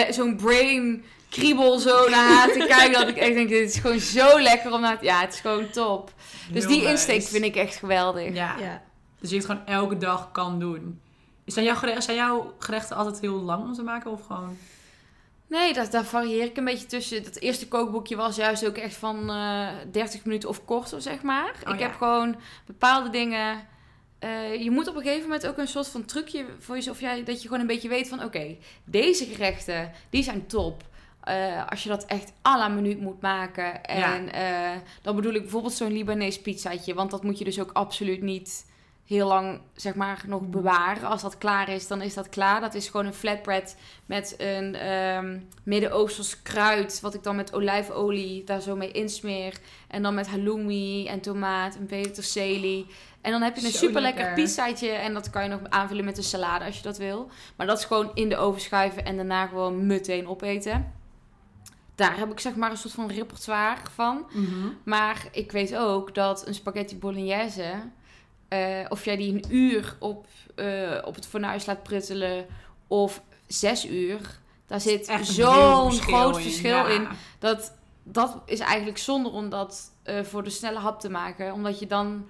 [0.10, 3.00] zo'n brain kriebel zo naar haar te kijken.
[3.00, 5.06] Dat ik echt denk, dit is gewoon zo lekker om naar te...
[5.06, 6.14] Ja, het is gewoon top.
[6.52, 6.92] Dus Heel die nice.
[6.92, 8.34] insteek vind ik echt geweldig.
[8.34, 8.56] Ja.
[8.60, 8.82] Ja.
[9.20, 11.00] Dus je het gewoon elke dag kan doen.
[11.46, 14.12] Zijn jouw, gerechten, zijn jouw gerechten altijd heel lang om te maken?
[14.12, 14.58] Of gewoon...
[15.48, 17.24] Nee, dat, daar varieer ik een beetje tussen.
[17.24, 21.54] Dat eerste kookboekje was juist ook echt van eh 30 minuten of korter, zeg maar.
[21.68, 21.86] Oh, ik ja.
[21.86, 23.68] heb gewoon bepaalde dingen.
[24.20, 27.00] eh, je moet op een gegeven moment ook een soort van trucje voor jezelf.
[27.00, 30.84] Ja, dat je gewoon een beetje weet van: oké, deze gerechten die zijn top.
[31.24, 33.84] Eh, als je dat echt à la minuut moet maken.
[33.84, 34.30] En
[35.02, 36.94] dan bedoel ik bijvoorbeeld zo'n Libanees pizzaatje.
[36.94, 38.66] Want dat moet je dus ook absoluut niet
[39.06, 41.08] heel lang zeg maar nog bewaren.
[41.10, 42.62] Als dat klaar is, dan is dat klaar.
[42.62, 48.44] Dat is gewoon een flatbread met een ehm Midden-Oosters kruid, wat ik dan met olijfolie
[48.44, 49.60] daar zo mee insmeer.
[49.88, 52.86] En dan met halloumi en tomaat en peterselie.
[53.22, 54.44] En dan heb je een Zo super lekker lekker.
[54.44, 57.30] pizzaatje en dat kan je nog aanvullen met een salade als je dat wil.
[57.56, 60.94] Maar dat is gewoon in de oven schuiven en daarna gewoon meteen opeten.
[61.96, 64.26] Daar heb ik zeg maar een soort van repertoire van.
[64.32, 64.68] Mhm.
[64.84, 67.74] Maar ik weet ook dat een spaghetti bolognese,
[68.56, 72.46] eh, of jij die een uur op, eh, op het fornuis laat pruttelen
[72.88, 76.88] of zes uur, daar zit zo'n groot in, verschil ja.
[76.88, 77.08] in.
[77.40, 81.54] Dat, dat is eigenlijk zonde om dat eh, voor de snelle hap te maken.
[81.54, 82.30] Omdat je dan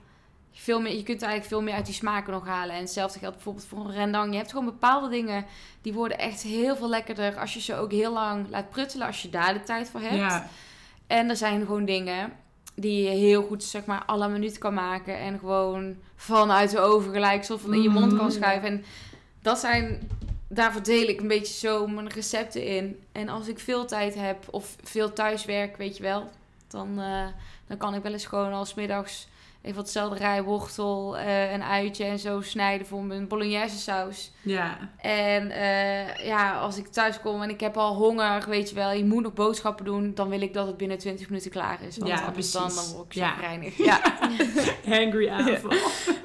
[0.52, 2.76] veel meer, je kunt eigenlijk veel meer uit die smaken nog halen.
[2.76, 4.32] En hetzelfde geldt bijvoorbeeld voor een rendang.
[4.32, 5.46] Je hebt gewoon bepaalde dingen
[5.82, 9.22] die worden echt heel veel lekkerder als je ze ook heel lang laat pruttelen, als
[9.22, 10.16] je daar de tijd voor hebt.
[10.16, 10.48] Ja.
[11.08, 12.34] En er zijn gewoon dingen
[12.76, 15.18] die je heel goed, zeg maar, la minuut kan maken.
[15.20, 18.36] En gewoon vanuit de oven gelijk soort van in je mond kan Mhm.
[18.36, 18.70] schuiven.
[18.70, 18.84] En
[19.42, 20.10] dat zijn,
[20.48, 23.00] daar verdeel ik een beetje zo mijn recepten in.
[23.12, 26.30] En als ik veel tijd heb of veel thuiswerk, weet je wel,
[26.68, 27.26] dan, eh,
[27.68, 29.28] dan kan ik wel eens gewoon als middags
[29.66, 34.32] even wat selderij, wortel, eh een uitje en zo snijden voor mijn bolognese saus.
[34.42, 34.78] Ja.
[34.98, 38.92] En eh, ja, als ik thuis kom en ik heb al honger, weet je wel,
[38.92, 41.98] je moet nog boodschappen doen, dan wil ik dat het binnen 20 minuten klaar is.
[41.98, 42.86] Want Ja, anders dan, precies.
[42.88, 43.30] dan word ik Ja.
[43.30, 43.78] chagrijnig.
[43.78, 44.02] Ja.
[44.98, 45.72] Hangry aanval.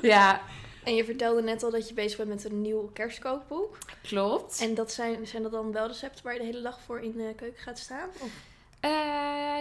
[0.02, 0.40] ja,
[0.84, 3.78] En je vertelde net al dat je bezig bent met een nieuw kerstkookboek.
[4.02, 4.60] klopt.
[4.62, 7.12] En dat zijn, zijn dat dan wel recepten waar je de hele dag voor in
[7.12, 8.08] de keuken gaat staan?
[8.18, 8.30] Of?
[8.80, 8.90] Eh,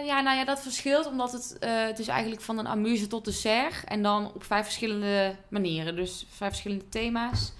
[0.06, 3.24] ja, nou ja, dat verschilt omdat het, eh, het is eigenlijk van een amuse tot
[3.24, 3.84] dessert.
[3.84, 5.96] En dan op vijf verschillende manieren.
[5.96, 7.52] Dus vijf verschillende thema's.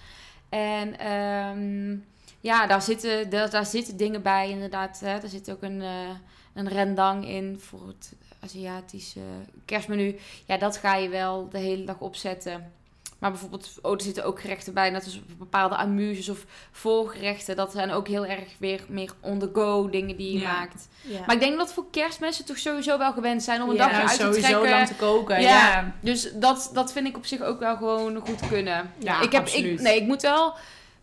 [0.48, 1.96] En ehm,
[2.40, 5.00] ja, daar zitten, daar, daar zitten dingen bij inderdaad.
[5.00, 5.18] Hè.
[5.18, 6.08] Er zit ook een, eh,
[6.54, 9.20] een rendang in voor het Aziatische
[9.64, 10.18] kerstmenu.
[10.46, 12.72] Ja, dat ga je wel de hele dag opzetten.
[13.20, 17.56] Maar bijvoorbeeld, oh, er zitten ook gerechten bij, net als bepaalde amuses of voorgerechten.
[17.56, 20.52] Dat zijn ook heel erg weer meer on-the-go dingen die je Ja.
[20.52, 20.88] maakt.
[21.00, 21.20] Ja.
[21.26, 23.96] Maar ik denk dat voor kerstmensen toch sowieso wel gewend zijn om een Ja, dagje
[24.02, 24.70] Ja, uit te sowieso trekken.
[24.70, 25.40] lang te koken.
[25.40, 25.48] Ja.
[25.48, 25.94] Ja.
[26.00, 28.92] Dus dat, dat vind ik op zich ook wel gewoon goed kunnen.
[28.98, 29.78] Ja, ik heb, absoluut.
[29.78, 30.54] Ik, nee, ik moet wel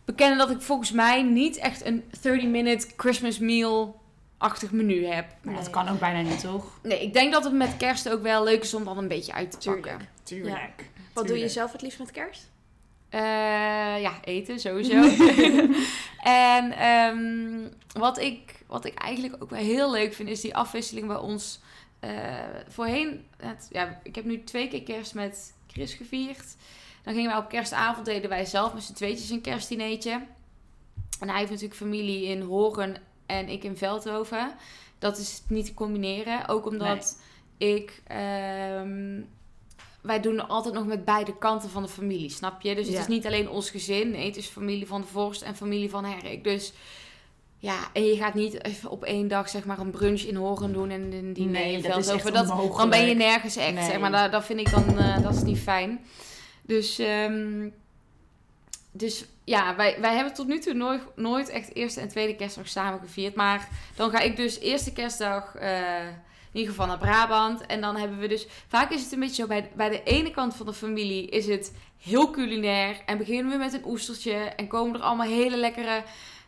[0.04, 5.26] bekennen dat ik volgens mij niet echt een 30-minute Christmas meal-achtig menu heb.
[5.42, 6.64] Maar dat kan ook bijna niet, toch?
[6.82, 9.32] Nee, ik denk dat het met kerst ook wel leuk is om dan een beetje
[9.32, 9.86] uit te Tuurlijk.
[9.86, 10.08] pakken.
[10.22, 10.84] Tuurlijk.
[11.18, 12.50] Wat doe je zelf het liefst met kerst?
[13.08, 13.20] Eh,
[14.00, 15.02] ja, eten sowieso.
[16.22, 21.06] en ehm, wat, ik, wat ik eigenlijk ook wel heel leuk vind, is die afwisseling
[21.06, 21.60] bij ons.
[22.00, 22.10] eh,
[22.68, 26.56] voorheen, het, ja, ik heb nu twee keer kerst met Chris gevierd.
[27.02, 30.10] Dan gingen wij op kerstavond, deden wij zelf met z'n tweetjes een kerstdineetje.
[31.20, 34.54] En hij heeft natuurlijk familie in Horen en ik in Veldhoven.
[34.98, 36.48] Dat is niet te combineren.
[36.48, 37.20] Ook omdat
[37.58, 38.02] ik...
[38.06, 39.20] ehm,
[40.00, 42.74] wij doen altijd nog met beide kanten van de familie, snap je?
[42.74, 43.00] Dus het Ja.
[43.00, 44.10] is niet alleen ons gezin.
[44.10, 46.44] Nee, het is familie van de Vorst en familie van Herrik.
[46.44, 46.72] Dus
[47.58, 50.72] ja, en je gaat niet even op één dag zeg maar een brunch in Horen
[50.72, 52.32] doen en een diner Nee, in dat is echt Veldhoven.
[52.32, 52.78] Dat, onmogelijk.
[52.78, 53.84] dan ben je nergens echt, Nee.
[53.84, 54.10] zeg maar.
[54.10, 56.00] Dat, dat vind ik dan, eh, dat is niet fijn.
[56.62, 57.68] Dus, ehm,
[58.92, 62.68] dus ja, wij, wij hebben tot nu toe nooit, nooit echt eerste en tweede kerstdag
[62.68, 63.34] samen gevierd.
[63.34, 66.06] Maar dan ga ik dus eerste kerstdag eh,
[66.52, 67.66] in ieder geval naar Brabant.
[67.66, 70.30] En dan hebben we dus, vaak is het een beetje zo, bij, bij de ene
[70.30, 72.96] kant van de familie is het heel culinair.
[73.06, 76.02] En beginnen we met een oestertje en komen er allemaal hele lekkere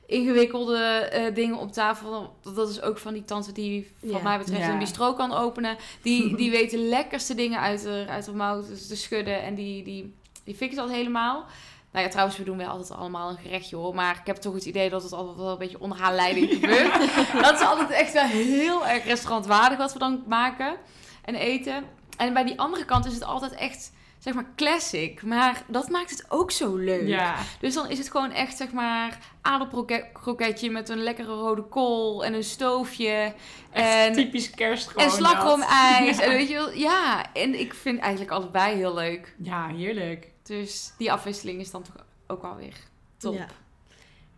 [0.06, 2.36] ingewikkelde eh, dingen op tafel.
[2.54, 4.22] Dat is ook van die tante die, wat Ja.
[4.22, 4.72] mij betreft, Ja.
[4.72, 5.76] een bistro kan openen.
[6.02, 9.42] Die, die weet de lekkerste dingen uit haar, uit haar mouw te, schudden.
[9.42, 11.46] En die, die, die fixt dat helemaal.
[11.92, 13.94] Nou ja, trouwens, we doen wel altijd allemaal een gerechtje hoor.
[13.94, 16.50] Maar ik heb toch het idee dat het altijd wel een beetje onder haar leiding
[16.50, 16.92] gebeurt.
[17.42, 20.76] Dat is altijd echt wel heel erg restaurantwaardig wat we dan maken
[21.24, 21.84] en eten.
[22.16, 25.22] En bij die andere kant is het altijd echt, zeg maar, classic.
[25.22, 27.06] Maar dat maakt het ook zo leuk.
[27.08, 27.36] Ja.
[27.60, 32.34] Dus dan is het gewoon echt, zeg maar, aardappelkroketje met een lekkere rode kool en
[32.34, 33.34] een stoofje.
[33.70, 35.06] En, Typisch kerst gewoon.
[35.06, 36.16] en slagroomijs.
[36.16, 36.26] dat.
[36.26, 37.32] En weet je wel, ja.
[37.32, 39.34] En ik vind eigenlijk allebei heel leuk.
[39.42, 40.30] Ja, heerlijk.
[40.42, 42.74] Dus die afwisseling is dan toch ook wel weer
[43.18, 43.34] top.
[43.34, 43.46] Ja.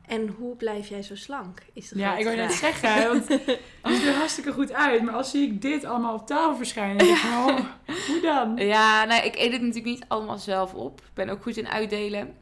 [0.06, 1.62] En hoe blijf jij zo slank?
[1.72, 5.02] Is de Ja, ik wou net zeggen, want het ziet er hartstikke goed uit.
[5.02, 7.58] Maar als zie ik dit allemaal op tafel verschijnen, dan denk ik, oh,
[8.06, 8.56] hoe dan?
[8.56, 11.00] Ja, nou, ik eet het natuurlijk niet allemaal zelf op.
[11.00, 12.36] Ik ben ook goed in uitdelen.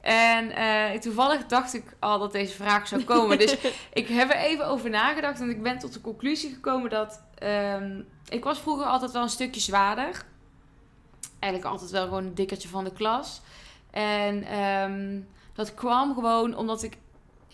[0.00, 3.38] En eh, toevallig dacht ik al dat deze vraag zou komen.
[3.38, 3.56] Dus
[3.92, 5.40] ik heb er even over nagedacht.
[5.40, 7.22] En ik ben tot de conclusie gekomen dat...
[7.34, 10.24] ehm, ik was vroeger altijd wel een stukje zwaarder.
[11.38, 13.40] Eigenlijk altijd wel gewoon een dikkertje van de klas.
[13.90, 15.20] En ehm,
[15.54, 16.96] dat kwam gewoon omdat ik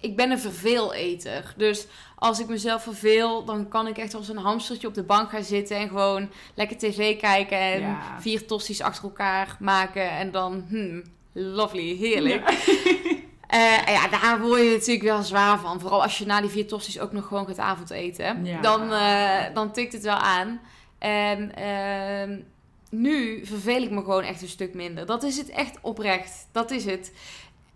[0.01, 1.55] ik ben een verveeleter.
[1.57, 5.31] Dus als ik mezelf verveel, dan kan ik echt als een hamstertje op de bank
[5.31, 8.17] gaan zitten en gewoon lekker tv kijken en Ja.
[8.21, 12.43] vier tosti's achter elkaar maken en dan, hmm, lovely, heerlijk.
[13.49, 15.81] Eh, en ja, daar word je natuurlijk wel zwaar van.
[15.81, 18.45] Vooral als je na die vier tosti's ook nog gewoon gaat avondeten.
[18.45, 18.61] Ja.
[18.61, 20.61] Dan, eh, dan tikt het wel aan.
[20.99, 22.41] En ehm,
[22.91, 25.07] nu verveel ik me gewoon echt een stuk minder.
[25.07, 26.49] Dat is het echt oprecht.
[26.53, 27.13] Dat is het.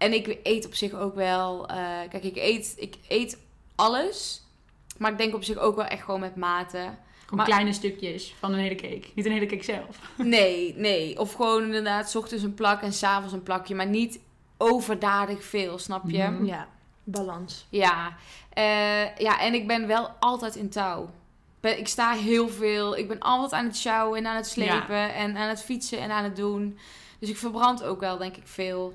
[0.02, 1.68] En ik eet op zich ook wel...
[1.68, 1.76] eh,
[2.08, 3.38] kijk, ik eet, ik eet
[3.74, 4.42] alles.
[4.98, 6.76] Maar ik denk op zich ook wel echt gewoon met mate.
[6.78, 9.02] Gewoon Maar- kleine stukjes van een hele cake.
[9.14, 9.98] Niet een hele cake zelf.
[10.16, 11.18] Nee, nee.
[11.18, 13.74] Of gewoon inderdaad, s ochtends een plak en s'avonds een plakje.
[13.74, 14.18] Maar niet
[14.56, 16.22] overdadig veel, snap je?
[16.22, 16.44] Mhm.
[16.44, 16.68] Ja,
[17.04, 17.66] balans.
[17.68, 18.16] Ja.
[18.52, 21.10] Eh, ja, en ik ben wel altijd in touw.
[21.60, 22.96] Ben- Ik sta heel veel.
[22.96, 25.14] Ik ben altijd aan het sjouwen en aan het slepen.
[25.14, 26.78] En aan het fietsen en aan het doen.
[27.18, 28.94] Dus ik verbrand ook wel, denk ik, veel.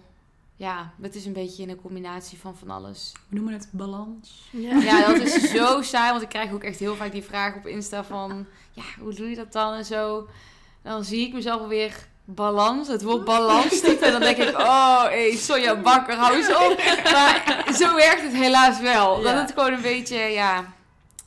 [0.60, 3.12] Ja, het is een beetje een combinatie van van alles.
[3.30, 4.48] We noemen het balans.
[4.52, 4.78] Ja.
[4.78, 6.10] Ja, dat is zo saai.
[6.12, 8.46] Want ik krijg ook echt heel vaak die vraag op Insta van...
[8.72, 10.28] Ja, hoe doe je dat dan en zo?
[10.84, 12.88] Dan zie ik mezelf alweer balans.
[12.88, 14.06] Het woord balans typen.
[14.08, 14.58] En dan denk ik...
[14.58, 16.78] Oh, hé, Sonja Bakker, hou eens op.
[17.13, 19.22] Maar zo werkt het helaas wel.
[19.22, 20.74] Dat het gewoon een beetje, ja...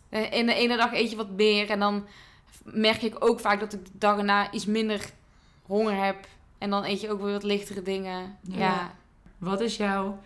[0.09, 1.71] eh, In de ene dag eet je wat meer.
[1.71, 2.07] En dan
[2.65, 5.11] merk ik ook vaak dat ik de dag erna iets minder
[5.63, 6.27] honger heb.
[6.59, 8.39] En dan eet je ook weer wat lichtere dingen.
[8.43, 8.59] Ja.
[8.59, 8.99] ja.
[9.41, 10.19] Wat is jouw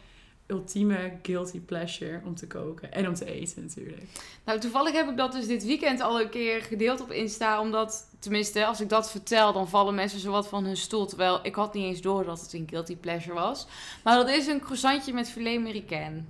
[0.46, 2.92] ultieme guilty pleasure om te koken?
[2.92, 4.02] En om te eten natuurlijk.
[4.44, 7.60] Nou, toevallig heb ik dat dus dit weekend al een keer gedeeld op Insta.
[7.60, 11.06] Omdat, tenminste, als ik dat vertel, dan vallen mensen zo wat van hun stoel.
[11.06, 13.66] Terwijl ik had niet eens door dat het een guilty pleasure was.
[14.04, 16.28] Maar dat is een croissantje met filet americain.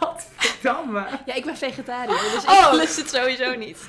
[0.00, 1.06] Godverdamme.
[1.26, 2.68] Ja, ik ben vegetariër, dus Oh.
[2.72, 3.88] ik lust het sowieso niet.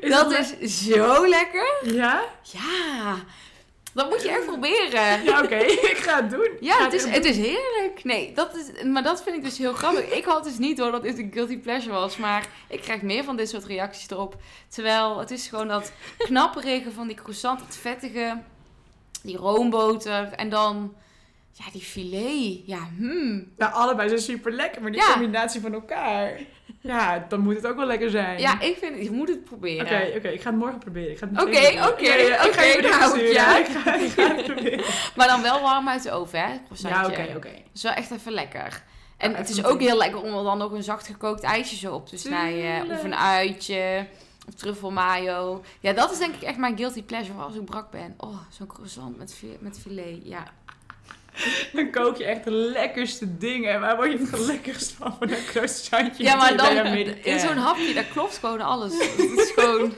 [0.00, 1.74] dat is zo lekker.
[1.82, 2.24] Ja?
[2.42, 3.16] Ja,
[3.96, 5.24] dat moet je echt proberen.
[5.24, 5.56] Ja, oké.
[5.92, 6.50] ik ga het doen.
[6.60, 8.00] Ja, het is, het is heerlijk.
[8.04, 10.04] Nee, dat is, maar dat vind ik dus heel grappig.
[10.10, 12.16] Ik had dus niet door dat dit een guilty pleasure was.
[12.16, 14.36] Maar ik krijg meer van dit soort reacties erop.
[14.68, 18.42] Terwijl het is gewoon dat knapperige van die croissant, het vettige,
[19.22, 20.94] die roomboter en dan
[21.52, 22.66] ja, die filet.
[22.66, 23.52] Ja, hmm.
[23.56, 25.12] Nou, allebei zijn super lekker, maar die Ja.
[25.12, 26.40] combinatie van elkaar.
[26.86, 28.38] Ja, dan moet het ook wel lekker zijn.
[28.38, 30.16] Ja, ik vind, je moet het Oké, proberen.
[30.16, 31.10] oké, ik ga het morgen proberen.
[31.10, 31.88] Ik ga het Oké, oké,
[32.48, 33.56] oké, nou, ja.
[33.64, 34.84] Ik ga, ik ga het proberen.
[35.16, 36.52] Maar dan wel warm uit de oven, hè?
[36.88, 37.48] Ja, oké, oké.
[37.50, 38.82] Dat is wel echt even lekker.
[39.16, 41.76] En Ja, het is ook heel lekker om er dan nog een zacht gekookt ijsje
[41.76, 42.90] zo op te snijden.
[42.90, 44.06] Of een uitje.
[44.48, 45.62] Of truffelmayo.
[45.80, 48.14] Ja, dat is denk ik echt mijn guilty pleasure als ik brak ben.
[48.16, 50.18] Oh, zo'n croissant met, met filet.
[50.22, 50.44] Ja.
[51.72, 53.72] Dan kook je echt de lekkerste dingen.
[53.72, 55.16] En waar word je het lekkerst van?
[55.18, 56.22] Van een croissantje.
[56.22, 56.86] ja, maar dan
[57.22, 58.92] in zo'n hapje, daar klopt gewoon alles.
[59.16, 59.94] Het is gewoon...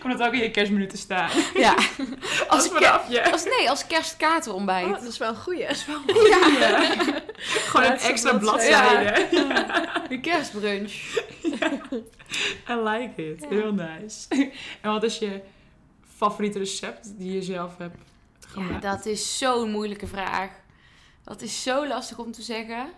[0.00, 1.30] Komt het ook in je kerstmenu te staan.
[1.54, 1.74] Ja.
[2.48, 4.86] Als Als, als, nee, als kerstkaterontbijt.
[4.86, 5.60] Oh, dat is wel een goeie.
[5.60, 5.68] Ja.
[7.36, 9.26] Gewoon een Laatste extra bladzijde.
[9.30, 9.88] bladzijde.
[10.08, 10.92] De kerstbrunch.
[12.70, 13.40] I like it.
[13.40, 13.48] Ja.
[13.48, 14.50] Heel nice.
[14.80, 15.40] En wat is je
[16.16, 17.98] favoriete recept die je zelf hebt
[18.54, 20.50] Ja, dat is zo'n moeilijke vraag.
[21.24, 22.88] Dat is zo lastig om te zeggen.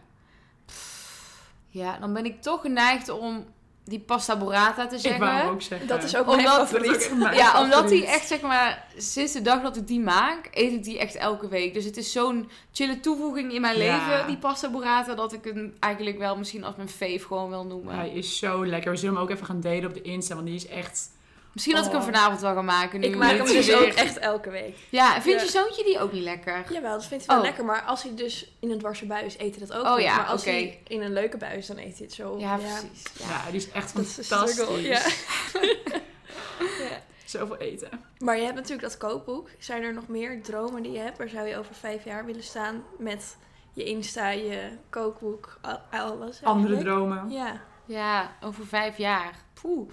[0.66, 3.46] Pff, Ja, dan ben ik toch geneigd om
[3.84, 5.20] die pasta burrata te ik zeggen.
[5.20, 5.88] wou ook zeggen.
[5.88, 7.12] Dat is ook mijn Omdat- favoriet.
[7.18, 10.72] mijn ja, omdat die echt, zeg maar, sinds de dag dat ik die maak, eet
[10.72, 11.74] ik die echt elke week.
[11.74, 13.96] Dus het is zo'n chille toevoeging in mijn Ja.
[14.08, 17.64] leven, die pasta burrata, dat ik hem eigenlijk wel misschien als mijn fave gewoon wil
[17.64, 17.94] noemen.
[17.94, 18.90] Hij is zo lekker.
[18.90, 21.10] We zullen hem ook even gaan delen op de Insta, want die is echt...
[21.52, 22.06] Misschien dat ik hem Oh.
[22.06, 23.00] vanavond wel ga maken.
[23.00, 24.76] Nu Ik maak hem dus weer- ook echt elke week.
[24.88, 25.44] Ja, vind Ja.
[25.46, 26.72] je zoontje die ook niet lekker?
[26.72, 27.50] Jawel, dat vindt hij wel Oh.
[27.50, 27.64] lekker.
[27.64, 30.04] Maar als hij dus in een dwarse bui is, eet hij dat ook Oh niet.
[30.04, 32.38] ja, Maar als hij in een leuke bui is, dan eet hij het zo.
[32.38, 33.02] Ja, precies.
[33.18, 33.50] Ja, Ja.
[33.50, 34.88] die is echt Dat is een fantastisch.
[34.88, 35.00] Ja.
[37.24, 37.88] Zoveel eten.
[38.18, 39.48] Maar je hebt natuurlijk dat kookboek.
[39.58, 41.18] Zijn er nog meer dromen die je hebt?
[41.18, 43.36] Waar zou je over vijf jaar willen staan met
[43.72, 46.42] je Insta, je kookboek, al- alles?
[46.42, 47.30] Andere dromen.
[47.30, 47.60] Ja.
[47.86, 49.34] Ja, over vijf jaar.
[49.60, 49.88] Poeh.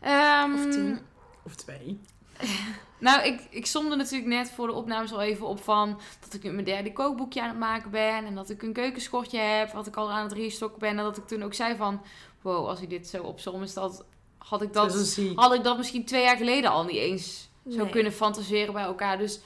[0.00, 0.98] Ehm, Of tien.
[1.44, 2.00] Of twee.
[2.98, 6.52] Nou, ik, ik somde natuurlijk net voor de opnames al even op van dat ik
[6.52, 8.24] mijn derde kookboekje aan het maken ben.
[8.24, 10.88] En dat ik een keukenschortje heb, wat ik al aan het restocken ben.
[10.88, 12.00] En dat ik toen ook zei van,
[12.42, 14.04] wow, als ik dit zo opzom, is dat,
[14.38, 18.12] had ik Dat had ik dat misschien twee jaar geleden al niet eens zo kunnen
[18.12, 19.18] fantaseren bij elkaar.
[19.18, 19.40] Dus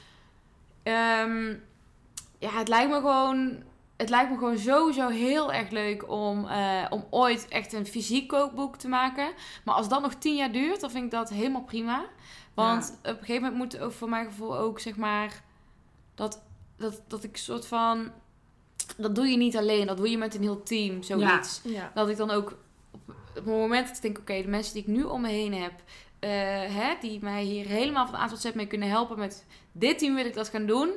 [0.82, 1.54] ehm,
[2.38, 3.62] ja, het lijkt me gewoon.
[4.00, 8.28] Het lijkt me gewoon sowieso heel erg leuk om, eh, om ooit echt een fysiek
[8.28, 9.32] kookboek te maken.
[9.64, 12.04] Maar als dat nog tien jaar duurt, dan vind ik dat helemaal prima.
[12.54, 15.42] Want op een gegeven moment moet ook voor mijn gevoel ook, zeg maar,
[16.14, 16.42] dat,
[16.76, 18.10] dat, dat ik soort van...
[18.96, 21.60] Dat doe je niet alleen, dat doe je met een heel team, zoiets.
[21.64, 21.90] Ja.
[21.94, 22.50] Dat ik dan ook
[22.94, 25.54] op het moment dat ik denk, oké, de mensen die ik nu om me heen
[25.54, 25.72] heb,
[26.18, 26.30] eh,
[26.74, 30.14] hè, die mij hier helemaal van A tot Z mee kunnen helpen met dit team
[30.14, 30.90] wil ik dat gaan doen.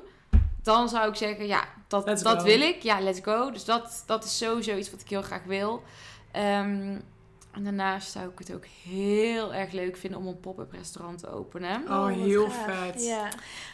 [0.63, 2.43] Dan zou ik zeggen, ja, dat, Let's dat go.
[2.43, 2.81] wil ik.
[2.81, 3.51] Ja, let's go.
[3.51, 5.83] Dus dat, dat is sowieso iets wat ik heel graag wil.
[6.31, 6.97] Ehm,
[7.51, 11.29] en daarnaast zou ik het ook heel erg leuk vinden om een pop-up restaurant te
[11.31, 11.81] openen.
[11.83, 13.03] Oh, wat heel vet.
[13.03, 13.27] Ja.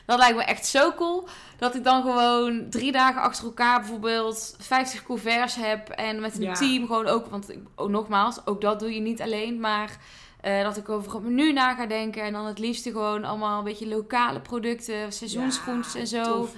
[0.05, 1.27] Dat lijkt me echt zo cool.
[1.57, 5.89] Dat ik dan gewoon drie dagen achter elkaar bijvoorbeeld 50 couverts heb.
[5.89, 6.53] En met een Ja.
[6.53, 7.25] team gewoon ook.
[7.25, 9.59] Want ik, ook nogmaals, ook dat doe je niet alleen.
[9.59, 9.97] Maar
[10.41, 12.23] eh, dat ik over het menu na ga denken.
[12.23, 15.11] En dan het liefste gewoon allemaal een beetje lokale producten.
[15.13, 16.23] Seizoensgroentes en zo.
[16.23, 16.53] Tof.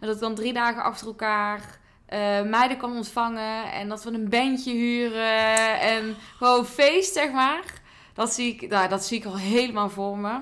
[0.00, 3.72] En dat ik dan drie dagen achter elkaar eh, meiden kan ontvangen.
[3.72, 5.80] En dat we een bandje huren.
[5.80, 7.62] En gewoon feest, zeg maar.
[8.14, 10.38] Dat zie ik, nou, dat zie ik al helemaal voor me.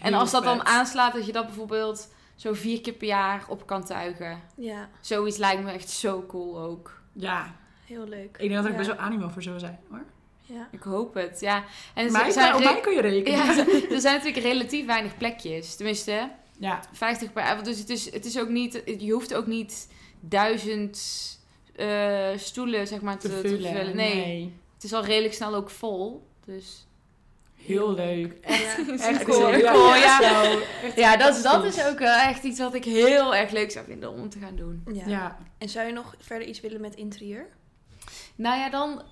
[0.00, 3.66] En als dat dan aanslaat, dat je dat bijvoorbeeld zo vier keer per jaar op
[3.66, 4.40] kan tuigen.
[4.56, 7.00] ja, Zoiets lijkt me echt zo cool ook.
[7.12, 8.36] Ja, heel leuk.
[8.36, 8.76] ik denk dat er Ja.
[8.76, 10.04] best wel animo voor zou zijn hoor.
[10.46, 10.68] Ja.
[10.70, 11.64] Ik hoop het, ja.
[11.94, 13.38] En er Mij zijn kan, op mij kun je rekenen.
[13.38, 13.56] ja,
[13.94, 15.76] er zijn natuurlijk relatief weinig plekjes.
[15.76, 17.66] Tenminste, Ja, 50 per avond.
[17.66, 19.88] Dus het is, het is ook niet, je hoeft ook niet
[20.20, 21.00] duizend
[21.76, 23.96] eh, stoelen zeg maar, te, te te vullen.
[23.96, 24.52] Nee.
[24.74, 26.26] het is al redelijk snel ook vol.
[26.44, 26.86] Dus
[27.54, 28.36] Heel leuk.
[28.46, 28.96] Ja.
[28.98, 30.20] Echt cool, heel cool, ja.
[30.96, 34.10] Ja, dat, dat is ook wel echt iets wat ik heel erg leuk zou vinden
[34.10, 34.82] om te gaan doen.
[34.92, 35.06] Ja.
[35.06, 35.38] Ja.
[35.58, 37.46] En zou je nog verder iets willen met interieur?
[38.36, 39.02] Nou ja, dan,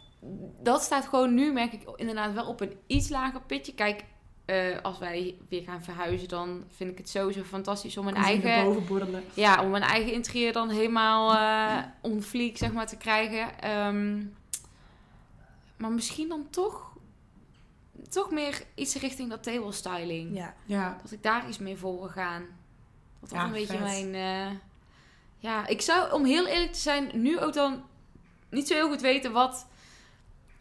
[0.62, 3.74] dat staat gewoon nu, merk ik inderdaad wel op een iets lager pitje.
[3.74, 4.04] Kijk,
[4.44, 8.50] eh, als wij weer gaan verhuizen, dan vind ik het sowieso fantastisch om mijn eigen,
[9.34, 13.60] ja, om mijn eigen interieur dan helemaal eh on fleek, zeg maar, te krijgen.
[13.60, 14.22] Ehm,
[15.76, 16.92] maar misschien dan toch,
[18.08, 20.36] toch meer iets richting dat table styling.
[20.36, 20.54] Ja.
[20.66, 20.98] Ja.
[21.02, 22.46] Dat ik daar iets mee voor wil gaan.
[23.20, 23.80] Dat Ja, een beetje vet.
[23.80, 24.14] mijn...
[24.14, 24.56] eh,
[25.38, 27.82] ja, ik zou, om heel eerlijk te zijn, nu ook dan
[28.50, 29.66] niet zo heel goed weten wat,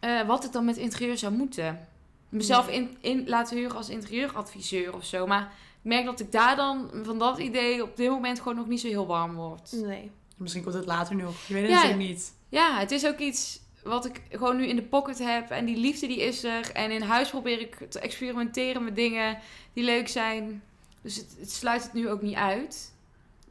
[0.03, 1.87] eh, wat het dan met interieur zou moeten.
[2.29, 5.27] Mezelf in, in laten huren als interieuradviseur of zo.
[5.27, 5.41] Maar
[5.81, 8.81] ik merk dat ik daar dan van dat idee op dit moment gewoon nog niet
[8.81, 9.71] zo heel warm word.
[9.71, 10.11] Nee.
[10.37, 11.47] Misschien komt het later nog.
[11.47, 11.81] Je weet het Ja.
[11.83, 12.33] natuurlijk niet.
[12.49, 15.49] Ja, het is ook iets wat ik gewoon nu in de pocket heb.
[15.49, 16.71] En die liefde die is er.
[16.71, 19.37] En in huis probeer ik te experimenteren met dingen
[19.73, 20.63] die leuk zijn.
[21.01, 22.92] Dus het, het sluit het nu ook niet uit.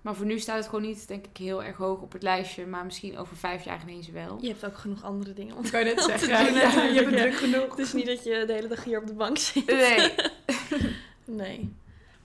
[0.02, 2.66] Maar voor nu staat het gewoon niet, denk ik, heel erg hoog op het lijstje.
[2.66, 4.38] Maar misschien over vijf jaar ineens wel.
[4.40, 6.46] Je hebt ook genoeg andere dingen om kan je net om te zeggen.
[6.46, 7.16] doen Ja, je hebt ja.
[7.16, 7.70] druk genoeg.
[7.70, 9.66] Het is niet dat je de hele dag hier op de bank zit.
[9.66, 10.12] Nee.
[11.24, 11.74] Nee.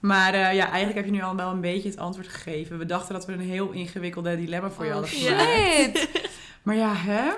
[0.00, 2.78] Maar eh, ja, eigenlijk heb je nu al wel een beetje het antwoord gegeven.
[2.78, 5.98] We dachten dat we een heel ingewikkelde dilemma voor je Oh, hadden gemaakt.
[5.98, 6.08] Shit.
[6.62, 7.30] Maar ja, hè?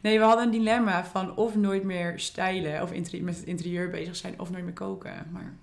[0.00, 4.16] Nee, we hadden een dilemma van of nooit meer stylen of met het interieur bezig
[4.16, 5.28] zijn of nooit meer koken.
[5.32, 5.54] Maar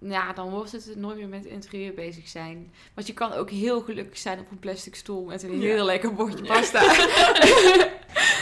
[0.00, 2.72] Ja, dan wordt het nooit meer met interieur bezig zijn.
[2.94, 5.66] Want je kan ook heel gelukkig zijn op een plastic stoel met een Ja.
[5.66, 6.52] heel lekker bordje Ja.
[6.52, 6.80] pasta.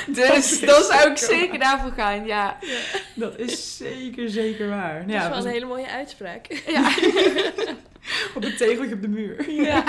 [0.07, 2.59] Dat dus dan zou ik zeker daarvoor gaan, ja.
[3.15, 5.07] dat is zeker, zeker waar.
[5.07, 6.63] Dat is wel was een hele mooie uitspraak.
[6.67, 6.89] Ja.
[8.35, 9.51] op een tegeltje op de muur.
[9.51, 9.85] ja.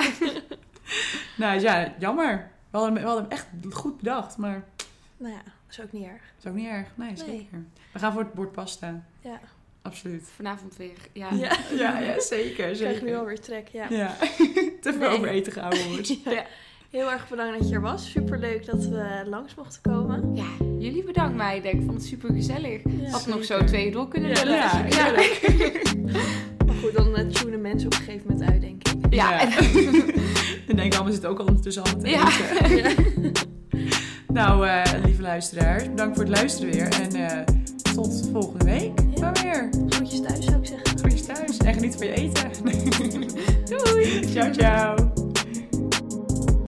[1.36, 2.50] Nou ja, jammer.
[2.70, 4.64] We hadden, we hadden hem echt goed bedacht, maar
[5.16, 6.20] Nou ja, dat is ook niet erg.
[6.36, 6.86] dat is ook niet erg.
[6.94, 7.16] Nee, Nee.
[7.16, 7.64] zeker.
[7.92, 9.02] We gaan voor het bord pasta.
[9.20, 9.40] Ja.
[9.82, 10.24] Absoluut.
[10.36, 11.28] Vanavond weer, ja.
[11.32, 11.52] Ja.
[11.78, 12.68] Ja, ja zeker.
[12.70, 13.86] Ik krijg nu alweer trek, ja.
[13.90, 14.16] Ja,
[14.80, 15.08] te veel Nee.
[15.08, 16.08] over eten gehouden wordt.
[16.24, 16.44] Ja.
[16.90, 18.10] Heel erg bedankt dat je er was.
[18.10, 20.34] Super leuk dat we langs mochten komen.
[20.36, 20.46] Ja,
[20.78, 21.70] jullie bedankt meiden.
[21.72, 22.80] Ik vond het super gezellig.
[22.84, 23.08] Ja.
[23.10, 24.56] Had nog zo twee door kunnen Ja, lullen.
[24.56, 25.12] Ja, ja.
[26.66, 29.14] Maar goed, dan uh, tunen mensen op een gegeven moment uit, denk ik.
[29.14, 29.40] Ja.
[29.42, 29.48] Ja.
[30.68, 32.28] En denk allemaal zit ook al ondertussen al te Ja.
[32.28, 32.76] eten.
[32.76, 32.92] Ja.
[34.28, 36.88] Nou, eh, lieve luisteraars, bedankt voor het luisteren weer.
[37.00, 37.40] En eh,
[37.94, 38.92] tot volgende week.
[39.20, 39.68] Maar weer.
[39.88, 40.98] Groetjes thuis, zou ik zeggen.
[40.98, 42.50] Groetjes thuis en geniet van je eten.
[43.64, 44.24] Doei!
[44.32, 45.27] ciao, ciao.